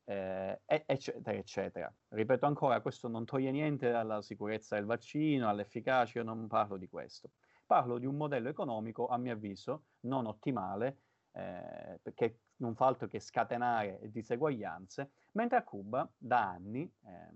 eh, 0.04 0.60
eccetera, 0.64 1.36
eccetera. 1.36 1.92
Ripeto 2.08 2.46
ancora, 2.46 2.80
questo 2.80 3.08
non 3.08 3.24
toglie 3.24 3.50
niente 3.50 3.90
alla 3.92 4.22
sicurezza 4.22 4.76
del 4.76 4.84
vaccino, 4.84 5.48
all'efficacia, 5.48 6.18
io 6.18 6.24
non 6.24 6.46
parlo 6.46 6.76
di 6.76 6.88
questo. 6.88 7.30
Parlo 7.66 7.98
di 7.98 8.06
un 8.06 8.16
modello 8.16 8.50
economico, 8.50 9.06
a 9.06 9.16
mio 9.16 9.32
avviso, 9.32 9.86
non 10.00 10.26
ottimale, 10.26 10.98
eh, 11.32 11.98
perché 12.02 12.40
non 12.56 12.74
fa 12.74 12.86
altro 12.86 13.08
che 13.08 13.18
scatenare 13.18 13.98
diseguaglianze, 14.02 15.10
mentre 15.32 15.56
a 15.56 15.64
Cuba 15.64 16.08
da 16.16 16.50
anni 16.50 16.82
eh, 16.82 17.34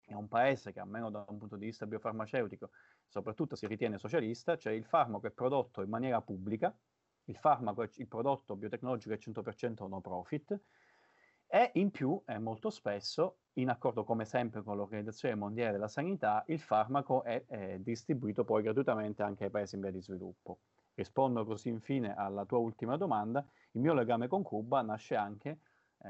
è 0.00 0.14
un 0.14 0.26
paese 0.26 0.72
che 0.72 0.80
almeno 0.80 1.10
da 1.10 1.24
un 1.28 1.36
punto 1.36 1.56
di 1.56 1.66
vista 1.66 1.86
biofarmaceutico 1.86 2.70
soprattutto 3.06 3.56
si 3.56 3.66
ritiene 3.66 3.98
socialista, 3.98 4.56
cioè 4.56 4.72
il 4.72 4.86
farmaco 4.86 5.26
è 5.26 5.30
prodotto 5.30 5.82
in 5.82 5.90
maniera 5.90 6.22
pubblica, 6.22 6.74
il 7.28 7.36
farmaco, 7.36 7.82
il 7.82 8.06
prodotto 8.06 8.56
biotecnologico 8.56 9.14
è 9.14 9.18
100% 9.18 9.88
no 9.88 10.00
profit 10.00 10.58
e 11.50 11.70
in 11.74 11.90
più, 11.90 12.20
eh, 12.26 12.38
molto 12.38 12.68
spesso, 12.68 13.38
in 13.54 13.70
accordo 13.70 14.04
come 14.04 14.26
sempre 14.26 14.62
con 14.62 14.76
l'Organizzazione 14.76 15.34
Mondiale 15.34 15.72
della 15.72 15.88
Sanità, 15.88 16.44
il 16.48 16.60
farmaco 16.60 17.22
è, 17.22 17.46
è 17.46 17.78
distribuito 17.78 18.44
poi 18.44 18.62
gratuitamente 18.62 19.22
anche 19.22 19.44
ai 19.44 19.50
paesi 19.50 19.76
in 19.76 19.80
via 19.80 19.90
di 19.90 20.02
sviluppo. 20.02 20.58
Rispondo 20.92 21.46
così 21.46 21.70
infine 21.70 22.14
alla 22.14 22.44
tua 22.44 22.58
ultima 22.58 22.98
domanda. 22.98 23.44
Il 23.72 23.80
mio 23.80 23.94
legame 23.94 24.28
con 24.28 24.42
Cuba 24.42 24.82
nasce 24.82 25.14
anche 25.14 25.60
eh, 26.02 26.08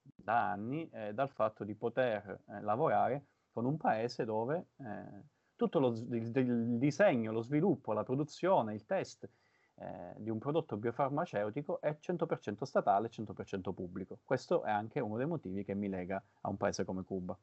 da 0.00 0.50
anni 0.50 0.88
eh, 0.90 1.12
dal 1.12 1.28
fatto 1.28 1.62
di 1.62 1.74
poter 1.74 2.40
eh, 2.48 2.60
lavorare 2.62 3.26
con 3.52 3.66
un 3.66 3.76
paese 3.76 4.24
dove 4.24 4.68
eh, 4.78 5.22
tutto 5.56 5.78
lo, 5.78 5.88
il, 5.88 6.32
il, 6.34 6.78
disegno, 6.78 7.32
lo 7.32 7.42
sviluppo, 7.42 7.92
la 7.92 8.02
produzione, 8.02 8.72
il 8.72 8.86
test 8.86 9.28
eh, 9.76 10.14
di 10.16 10.30
un 10.30 10.38
prodotto 10.38 10.76
biofarmaceutico 10.76 11.80
è 11.80 11.98
100% 12.00 12.62
statale, 12.62 13.10
100% 13.10 13.72
pubblico. 13.72 14.18
Questo 14.24 14.62
è 14.62 14.70
anche 14.70 15.00
uno 15.00 15.16
dei 15.16 15.26
motivi 15.26 15.64
che 15.64 15.74
mi 15.74 15.88
lega 15.88 16.22
a 16.42 16.48
un 16.48 16.56
paese 16.56 16.84
come 16.84 17.04
Cuba. 17.04 17.36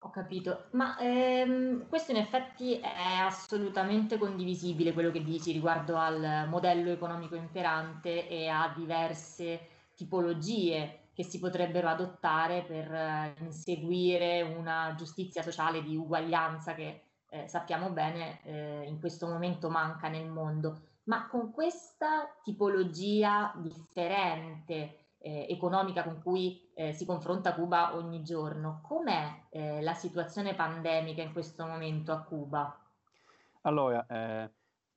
Ho 0.00 0.10
capito, 0.10 0.66
ma 0.72 0.98
ehm, 0.98 1.88
questo 1.88 2.12
in 2.12 2.18
effetti 2.18 2.78
è 2.78 3.16
assolutamente 3.24 4.18
condivisibile 4.18 4.92
quello 4.92 5.10
che 5.10 5.22
dici 5.22 5.50
riguardo 5.50 5.96
al 5.96 6.46
modello 6.48 6.90
economico 6.90 7.34
imperante 7.34 8.28
e 8.28 8.46
a 8.46 8.72
diverse 8.76 9.68
tipologie 9.94 11.08
che 11.12 11.24
si 11.24 11.38
potrebbero 11.38 11.88
adottare 11.88 12.62
per 12.62 12.92
eh, 12.92 13.34
inseguire 13.40 14.42
una 14.42 14.94
giustizia 14.96 15.42
sociale 15.42 15.82
di 15.82 15.96
uguaglianza 15.96 16.74
che 16.74 17.05
eh, 17.44 17.48
sappiamo 17.48 17.90
bene 17.90 18.40
eh, 18.44 18.84
in 18.86 18.98
questo 18.98 19.26
momento 19.26 19.68
manca 19.68 20.08
nel 20.08 20.28
mondo. 20.28 20.80
Ma 21.04 21.28
con 21.28 21.52
questa 21.52 22.28
tipologia 22.42 23.52
differente 23.56 25.06
eh, 25.18 25.46
economica 25.48 26.02
con 26.02 26.20
cui 26.22 26.70
eh, 26.74 26.92
si 26.92 27.04
confronta 27.04 27.54
Cuba 27.54 27.94
ogni 27.94 28.22
giorno. 28.22 28.80
Com'è 28.82 29.44
eh, 29.50 29.82
la 29.82 29.94
situazione 29.94 30.54
pandemica 30.54 31.22
in 31.22 31.32
questo 31.32 31.66
momento 31.66 32.12
a 32.12 32.22
Cuba? 32.22 32.80
Allora, 33.62 34.04
eh, 34.06 34.50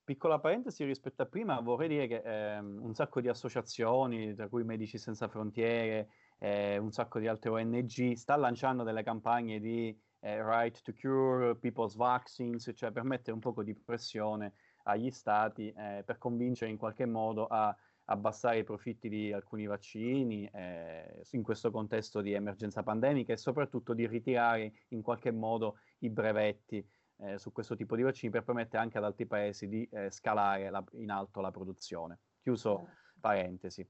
piccola 0.04 0.40
parentesi 0.40 0.84
rispetto 0.84 1.22
a 1.22 1.26
prima, 1.26 1.60
vorrei 1.60 1.88
dire 1.88 2.08
che 2.08 2.22
ehm, 2.24 2.80
un 2.82 2.94
sacco 2.94 3.22
di 3.22 3.28
associazioni, 3.28 4.34
tra 4.34 4.48
cui 4.48 4.64
Medici 4.64 4.98
Senza 4.98 5.28
Frontiere, 5.28 6.10
eh, 6.40 6.78
un 6.78 6.92
sacco 6.92 7.20
di 7.20 7.28
altre 7.28 7.50
ONG, 7.50 8.14
sta 8.14 8.36
lanciando 8.36 8.84
delle 8.84 9.04
campagne 9.04 9.60
di 9.60 9.96
eh, 10.20 10.44
Right 10.44 10.82
to 10.82 10.94
Cure, 10.94 11.56
People's 11.56 11.96
Vaccines, 11.96 12.72
cioè 12.76 12.92
per 12.92 13.04
mettere 13.04 13.34
un 13.34 13.40
po' 13.40 13.64
di 13.64 13.76
pressione 13.76 14.54
agli 14.84 15.12
stati 15.12 15.72
per 15.74 16.18
convincere 16.18 16.72
in 16.72 16.78
qualche 16.78 17.06
modo 17.06 17.46
a 17.46 17.76
abbassare 18.10 18.60
i 18.60 18.64
profitti 18.64 19.08
di 19.08 19.32
alcuni 19.32 19.66
vaccini 19.66 20.50
eh, 20.52 21.24
in 21.32 21.44
questo 21.44 21.72
contesto 21.72 22.22
di 22.22 22.34
emergenza 22.34 22.84
pandemica 22.84 23.34
e 23.34 23.38
soprattutto 23.38 23.94
di 23.94 24.08
ritirare 24.08 24.74
in 24.90 25.02
qualche 25.02 25.32
modo 25.32 25.78
i 26.00 26.10
brevetti 26.10 26.86
eh, 27.18 27.38
su 27.38 27.52
questo 27.52 27.76
tipo 27.76 27.96
di 27.96 28.02
vaccini 28.02 28.32
per 28.32 28.44
permettere 28.44 28.82
anche 28.82 28.98
ad 28.98 29.04
altri 29.04 29.26
paesi 29.26 29.68
di 29.68 29.88
eh, 29.92 30.10
scalare 30.10 30.70
la, 30.70 30.84
in 30.94 31.12
alto 31.12 31.40
la 31.42 31.52
produzione. 31.52 32.20
Chiuso 32.42 32.78
certo. 32.78 33.20
parentesi. 33.20 33.88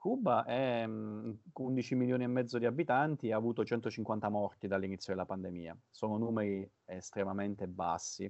Cuba 0.00 0.44
è 0.46 0.86
mh, 0.86 1.40
11 1.52 1.94
milioni 1.94 2.24
e 2.24 2.26
mezzo 2.26 2.56
di 2.56 2.64
abitanti 2.64 3.28
e 3.28 3.34
ha 3.34 3.36
avuto 3.36 3.66
150 3.66 4.30
morti 4.30 4.66
dall'inizio 4.66 5.12
della 5.12 5.26
pandemia. 5.26 5.76
Sono 5.90 6.16
numeri 6.16 6.66
estremamente 6.86 7.68
bassi 7.68 8.24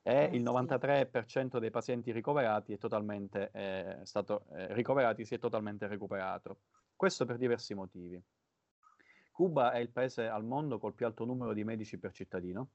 e 0.00 0.24
il 0.26 0.44
93% 0.44 1.58
dei 1.58 1.72
pazienti 1.72 2.12
ricoverati 2.12 2.72
è 2.72 2.78
totalmente 2.78 3.50
eh, 3.52 3.98
stato 4.04 4.44
eh, 4.52 4.72
ricoverati 4.74 5.24
si 5.24 5.34
è 5.34 5.40
totalmente 5.40 5.88
recuperato. 5.88 6.60
Questo 6.94 7.24
per 7.24 7.36
diversi 7.36 7.74
motivi. 7.74 8.22
Cuba 9.32 9.72
è 9.72 9.78
il 9.78 9.90
paese 9.90 10.28
al 10.28 10.44
mondo 10.44 10.78
col 10.78 10.94
più 10.94 11.04
alto 11.04 11.24
numero 11.24 11.52
di 11.52 11.64
medici 11.64 11.98
per 11.98 12.12
cittadino. 12.12 12.68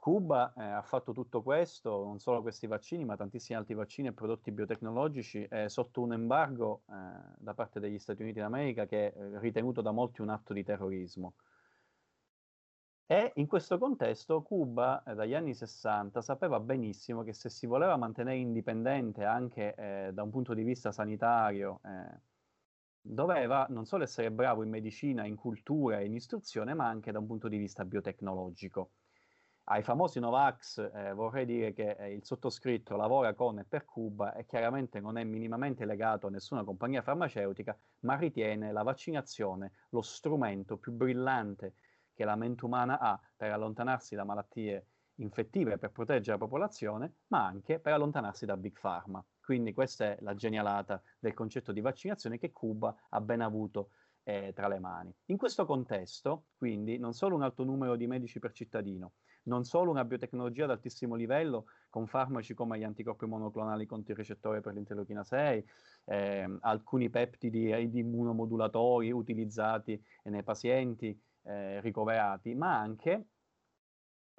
Cuba 0.00 0.54
eh, 0.56 0.62
ha 0.62 0.80
fatto 0.82 1.12
tutto 1.12 1.42
questo, 1.42 2.02
non 2.04 2.18
solo 2.20 2.40
questi 2.40 2.66
vaccini, 2.66 3.04
ma 3.04 3.16
tantissimi 3.16 3.58
altri 3.58 3.74
vaccini 3.74 4.08
e 4.08 4.12
prodotti 4.14 4.50
biotecnologici, 4.50 5.44
eh, 5.44 5.68
sotto 5.68 6.00
un 6.00 6.14
embargo 6.14 6.84
eh, 6.88 6.92
da 7.36 7.52
parte 7.52 7.80
degli 7.80 7.98
Stati 7.98 8.22
Uniti 8.22 8.40
d'America 8.40 8.86
che 8.86 9.12
è 9.12 9.38
ritenuto 9.38 9.82
da 9.82 9.90
molti 9.92 10.22
un 10.22 10.30
atto 10.30 10.54
di 10.54 10.64
terrorismo. 10.64 11.34
E 13.06 13.32
in 13.34 13.46
questo 13.46 13.76
contesto 13.76 14.40
Cuba, 14.42 15.02
eh, 15.02 15.14
dagli 15.14 15.34
anni 15.34 15.52
60, 15.52 16.22
sapeva 16.22 16.60
benissimo 16.60 17.22
che 17.22 17.34
se 17.34 17.50
si 17.50 17.66
voleva 17.66 17.96
mantenere 17.98 18.38
indipendente 18.38 19.24
anche 19.24 19.74
eh, 19.74 20.12
da 20.14 20.22
un 20.22 20.30
punto 20.30 20.54
di 20.54 20.62
vista 20.62 20.92
sanitario, 20.92 21.80
eh, 21.84 22.20
doveva 23.02 23.66
non 23.68 23.84
solo 23.84 24.04
essere 24.04 24.30
bravo 24.30 24.62
in 24.62 24.70
medicina, 24.70 25.26
in 25.26 25.36
cultura 25.36 25.98
e 26.00 26.06
in 26.06 26.14
istruzione, 26.14 26.72
ma 26.72 26.86
anche 26.88 27.12
da 27.12 27.18
un 27.18 27.26
punto 27.26 27.48
di 27.48 27.58
vista 27.58 27.84
biotecnologico. 27.84 28.92
Ai 29.72 29.84
famosi 29.84 30.18
Novax 30.18 30.90
eh, 30.92 31.12
vorrei 31.12 31.46
dire 31.46 31.72
che 31.72 31.92
eh, 31.92 32.12
il 32.12 32.24
sottoscritto 32.24 32.96
lavora 32.96 33.34
con 33.34 33.60
e 33.60 33.64
per 33.64 33.84
Cuba 33.84 34.34
e 34.34 34.44
chiaramente 34.44 34.98
non 34.98 35.16
è 35.16 35.22
minimamente 35.22 35.84
legato 35.84 36.26
a 36.26 36.30
nessuna 36.30 36.64
compagnia 36.64 37.02
farmaceutica, 37.02 37.78
ma 38.00 38.16
ritiene 38.16 38.72
la 38.72 38.82
vaccinazione 38.82 39.70
lo 39.90 40.02
strumento 40.02 40.76
più 40.76 40.90
brillante 40.90 41.74
che 42.12 42.24
la 42.24 42.34
mente 42.34 42.64
umana 42.64 42.98
ha 42.98 43.20
per 43.36 43.52
allontanarsi 43.52 44.16
da 44.16 44.24
malattie 44.24 44.86
infettive 45.20 45.78
per 45.78 45.92
proteggere 45.92 46.36
la 46.36 46.44
popolazione, 46.44 47.18
ma 47.28 47.46
anche 47.46 47.78
per 47.78 47.92
allontanarsi 47.92 48.46
da 48.46 48.56
Big 48.56 48.76
Pharma. 48.76 49.24
Quindi 49.40 49.72
questa 49.72 50.06
è 50.06 50.18
la 50.22 50.34
genialata 50.34 51.00
del 51.20 51.32
concetto 51.32 51.70
di 51.70 51.80
vaccinazione 51.80 52.38
che 52.38 52.50
Cuba 52.50 52.92
ha 53.08 53.20
ben 53.20 53.40
avuto 53.40 53.90
eh, 54.24 54.52
tra 54.52 54.66
le 54.66 54.80
mani. 54.80 55.14
In 55.26 55.36
questo 55.36 55.64
contesto, 55.64 56.46
quindi, 56.56 56.98
non 56.98 57.12
solo 57.12 57.36
un 57.36 57.42
alto 57.42 57.62
numero 57.62 57.94
di 57.94 58.08
medici 58.08 58.40
per 58.40 58.50
cittadino, 58.50 59.12
non 59.44 59.64
solo 59.64 59.90
una 59.90 60.04
biotecnologia 60.04 60.64
ad 60.64 60.70
altissimo 60.70 61.14
livello 61.14 61.66
con 61.88 62.06
farmaci 62.06 62.54
come 62.54 62.78
gli 62.78 62.84
anticorpi 62.84 63.26
monoclonali 63.26 63.86
contro 63.86 64.12
il 64.12 64.18
recettore 64.18 64.60
per 64.60 64.74
l'interleuchina 64.74 65.24
6, 65.24 65.66
eh, 66.04 66.58
alcuni 66.60 67.10
peptidi 67.10 67.70
ed 67.70 67.94
immunomodulatori 67.94 69.10
utilizzati 69.10 70.02
nei 70.24 70.42
pazienti, 70.42 71.18
eh, 71.42 71.80
ricoverati, 71.80 72.54
ma 72.54 72.78
anche 72.78 73.26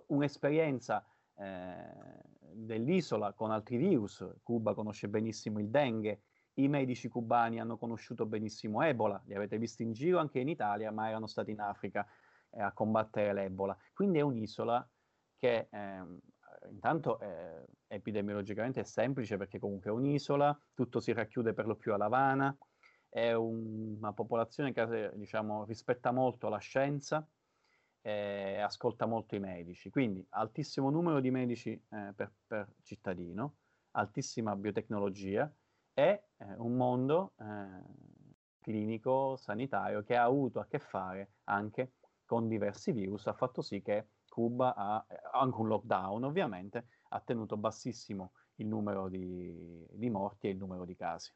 un'esperienza 0.07 1.05
eh, 1.37 2.19
dell'isola 2.53 3.33
con 3.33 3.51
altri 3.51 3.77
virus. 3.77 4.25
Cuba 4.43 4.73
conosce 4.73 5.07
benissimo 5.07 5.59
il 5.59 5.69
dengue, 5.69 6.21
i 6.55 6.67
medici 6.67 7.07
cubani 7.07 7.59
hanno 7.59 7.77
conosciuto 7.77 8.25
benissimo 8.25 8.81
Ebola, 8.81 9.21
li 9.25 9.33
avete 9.33 9.57
visti 9.57 9.83
in 9.83 9.93
giro 9.93 10.19
anche 10.19 10.39
in 10.39 10.49
Italia, 10.49 10.91
ma 10.91 11.07
erano 11.07 11.27
stati 11.27 11.51
in 11.51 11.61
Africa 11.61 12.05
eh, 12.51 12.61
a 12.61 12.71
combattere 12.71 13.33
l'Ebola. 13.33 13.77
Quindi 13.93 14.19
è 14.19 14.21
un'isola 14.21 14.87
che 15.37 15.67
ehm, 15.71 16.19
intanto 16.69 17.19
eh, 17.19 17.65
epidemiologicamente 17.87 18.81
è 18.81 18.83
semplice 18.83 19.37
perché 19.37 19.59
comunque 19.59 19.89
è 19.89 19.93
un'isola, 19.93 20.57
tutto 20.73 20.99
si 20.99 21.13
racchiude 21.13 21.53
per 21.53 21.65
lo 21.65 21.75
più 21.75 21.93
a 21.93 21.97
Lavana, 21.97 22.55
è 23.09 23.33
un, 23.33 23.95
una 23.97 24.13
popolazione 24.13 24.71
che 24.71 25.11
diciamo, 25.15 25.65
rispetta 25.65 26.11
molto 26.11 26.47
la 26.47 26.59
scienza 26.59 27.27
e 28.03 28.57
ascolta 28.59 29.05
molto 29.05 29.35
i 29.35 29.39
medici, 29.39 29.89
quindi 29.89 30.25
altissimo 30.29 30.89
numero 30.89 31.19
di 31.19 31.29
medici 31.29 31.71
eh, 31.71 32.13
per, 32.15 32.33
per, 32.47 32.73
cittadino, 32.81 33.57
altissima 33.91 34.55
biotecnologia 34.55 35.51
e 35.93 36.23
eh, 36.37 36.53
un 36.57 36.75
mondo 36.75 37.33
eh, 37.37 37.83
clinico, 38.59 39.35
sanitario 39.35 40.03
che 40.03 40.15
ha 40.15 40.23
avuto 40.23 40.59
a 40.59 40.65
che 40.65 40.79
fare 40.79 41.33
anche 41.43 41.93
con 42.31 42.47
diversi 42.47 42.93
virus, 42.93 43.27
ha 43.27 43.33
fatto 43.33 43.61
sì 43.61 43.81
che 43.81 44.07
Cuba 44.29 44.73
ha, 44.73 45.05
anche 45.33 45.59
un 45.59 45.67
lockdown 45.67 46.23
ovviamente, 46.23 46.85
ha 47.09 47.19
tenuto 47.19 47.57
bassissimo 47.57 48.31
il 48.55 48.67
numero 48.67 49.09
di, 49.09 49.85
di 49.91 50.09
morti 50.09 50.47
e 50.47 50.51
il 50.51 50.57
numero 50.57 50.85
di 50.85 50.95
casi. 50.95 51.29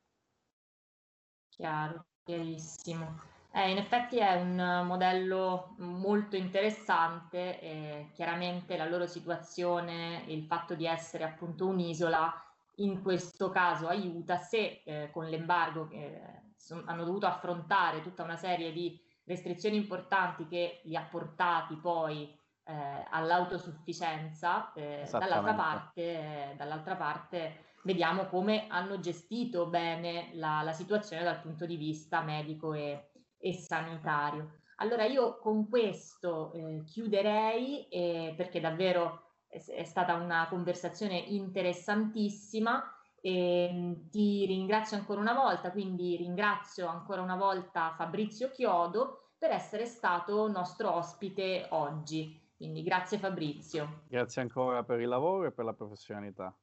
Chiaro, 1.50 2.06
chiarissimo. 2.24 3.20
Eh, 3.52 3.72
in 3.72 3.78
effetti 3.78 4.20
è 4.20 4.36
un 4.36 4.86
modello 4.86 5.76
molto 5.80 6.38
interessante 6.38 7.60
e 7.60 8.12
chiaramente 8.14 8.78
la 8.78 8.88
loro 8.88 9.06
situazione 9.06 10.24
il 10.28 10.46
fatto 10.46 10.76
di 10.76 10.86
essere 10.86 11.26
appunto 11.26 11.68
un'isola 11.68 12.34
in 12.76 13.02
questo 13.02 13.50
caso 13.50 13.90
aiuta 13.90 14.38
se 14.38 14.82
eh, 14.86 15.10
con 15.12 15.28
l'embargo 15.28 15.88
che 15.88 16.22
son, 16.56 16.84
hanno 16.86 17.04
dovuto 17.04 17.26
affrontare 17.26 18.02
tutta 18.02 18.24
una 18.24 18.38
serie 18.38 18.72
di 18.72 19.05
restrizioni 19.26 19.76
importanti 19.76 20.48
che 20.48 20.82
li 20.84 20.96
ha 20.96 21.08
portati 21.10 21.76
poi 21.76 22.38
eh, 22.68 23.06
all'autosufficienza, 23.12 24.74
eh, 24.74 25.08
dall'altra 25.12 25.54
parte, 25.54 26.02
eh, 26.02 26.56
dall'altra 26.56 26.96
parte 26.96 27.74
vediamo 27.84 28.26
come 28.26 28.66
hanno 28.68 29.00
gestito 29.00 29.68
bene 29.68 30.32
la, 30.34 30.62
la 30.64 30.74
situazione 30.74 31.24
dal 31.24 31.42
punto 31.42 31.66
di 31.66 31.78
vista 31.78 32.22
medico 32.22 32.74
e, 32.74 33.12
e 33.38 33.54
sanitario. 33.54 34.60
Allora 34.78 35.06
io 35.06 35.38
con 35.40 35.70
questo 35.70 36.52
eh, 36.54 36.84
chiuderei 36.84 37.88
eh, 37.88 38.34
perché 38.36 38.60
davvero 38.60 39.22
è, 39.48 39.64
è, 39.64 39.84
stata 39.84 40.16
una 40.16 40.48
conversazione 40.50 41.18
interessantissima 41.18 42.84
e 43.26 43.70
mm, 43.74 43.94
ti 44.12 44.46
ringrazio 44.46 44.98
ancora 44.98 45.20
una 45.20 45.34
volta, 45.34 45.72
quindi 45.72 46.16
ringrazio 46.16 46.86
ancora 46.86 47.24
una 47.24 47.36
volta 47.36 47.96
Fabrizio 47.98 48.52
Chiodo 48.52 49.32
per 49.40 49.50
essere 49.50 49.88
stato 49.88 50.48
nostro 50.48 50.94
ospite 50.94 51.66
oggi. 51.72 52.40
Quindi 52.56 52.84
grazie 52.84 53.18
Fabrizio. 53.18 54.04
Grazie 54.08 54.44
ancora 54.44 54.84
per 54.84 55.00
il 55.00 55.08
lavoro 55.08 55.48
e 55.48 55.52
per 55.52 55.66
la 55.66 55.74
professionalità. 55.74 56.56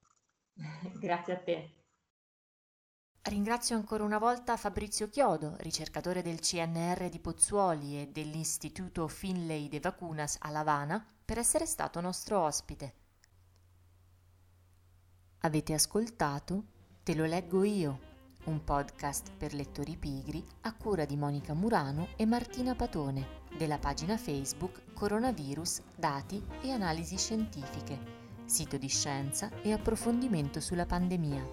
Grazie 1.01 1.33
a 1.35 1.39
te. 1.39 1.75
Ringrazio 3.23 3.75
ancora 3.75 4.05
una 4.05 4.19
volta 4.19 4.57
Fabrizio 4.57 5.09
Chiodo, 5.09 5.57
ricercatore 5.59 6.23
del 6.23 6.41
CNR 6.41 7.09
di 7.09 7.19
Pozzuoli 7.19 8.01
e 8.01 8.07
dell'Istituto 8.07 9.09
Finlay 9.09 9.69
de 9.69 9.81
Vacunas 9.81 10.39
a 10.41 10.51
Lavana, 10.51 11.05
per 11.25 11.39
essere 11.39 11.67
stato 11.67 12.01
nostro 12.01 12.41
ospite. 12.41 13.02
Avete 15.45 15.75
ascoltato? 15.75 16.63
Te 17.03 17.17
lo 17.17 17.25
leggo 17.25 17.65
io. 17.65 18.11
un 18.45 18.63
podcast 18.63 19.33
per 19.37 19.55
lettori 19.55 19.97
pigri 19.97 20.45
a 20.61 20.73
cura 20.73 21.05
di 21.05 21.17
Monica 21.17 21.53
Murano 21.53 22.11
e 22.15 22.27
Martina 22.27 22.77
Patone 22.77 23.41
della 23.57 23.79
pagina 23.79 24.17
Facebook 24.17 24.93
Coronavirus, 24.95 25.83
Dati 25.97 26.41
e 26.61 26.71
Analisi 26.71 27.19
Scientifiche, 27.19 27.99
sito 28.45 28.77
di 28.77 28.87
scienza 28.87 29.51
e 29.63 29.73
approfondimento 29.73 30.61
sulla 30.61 30.87
pandemia. 30.87 31.45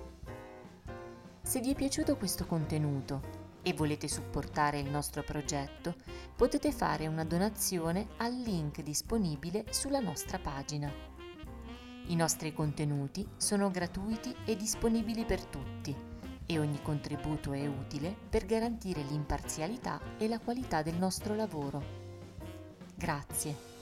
Se 1.41 1.59
vi 1.59 1.71
è 1.71 1.75
piaciuto 1.75 2.15
questo 2.15 2.45
contenuto 2.45 3.21
e 3.63 3.73
volete 3.73 4.07
supportare 4.07 4.79
il 4.79 4.89
nostro 4.91 5.23
progetto, 5.23 5.95
potete 6.35 6.71
fare 6.71 7.07
una 7.07 7.25
donazione 7.25 8.09
al 8.17 8.35
link 8.35 8.83
disponibile 8.83 9.65
sulla 9.71 9.99
nostra 9.99 10.37
pagina. 10.37 11.08
I 12.09 12.15
nostri 12.15 12.53
contenuti 12.53 13.27
sono 13.37 13.69
gratuiti 13.69 14.35
e 14.43 14.55
disponibili 14.55 15.25
per 15.25 15.45
tutti 15.45 15.95
e 16.43 16.57
ogni 16.57 16.81
contributo 16.81 17.53
è 17.53 17.67
utile 17.67 18.15
per 18.27 18.47
garantire 18.47 19.03
l'imparzialità 19.03 20.01
e 20.17 20.27
la 20.27 20.39
qualità 20.39 20.81
del 20.81 20.95
nostro 20.95 21.35
lavoro. 21.35 21.83
Grazie. 22.95 23.78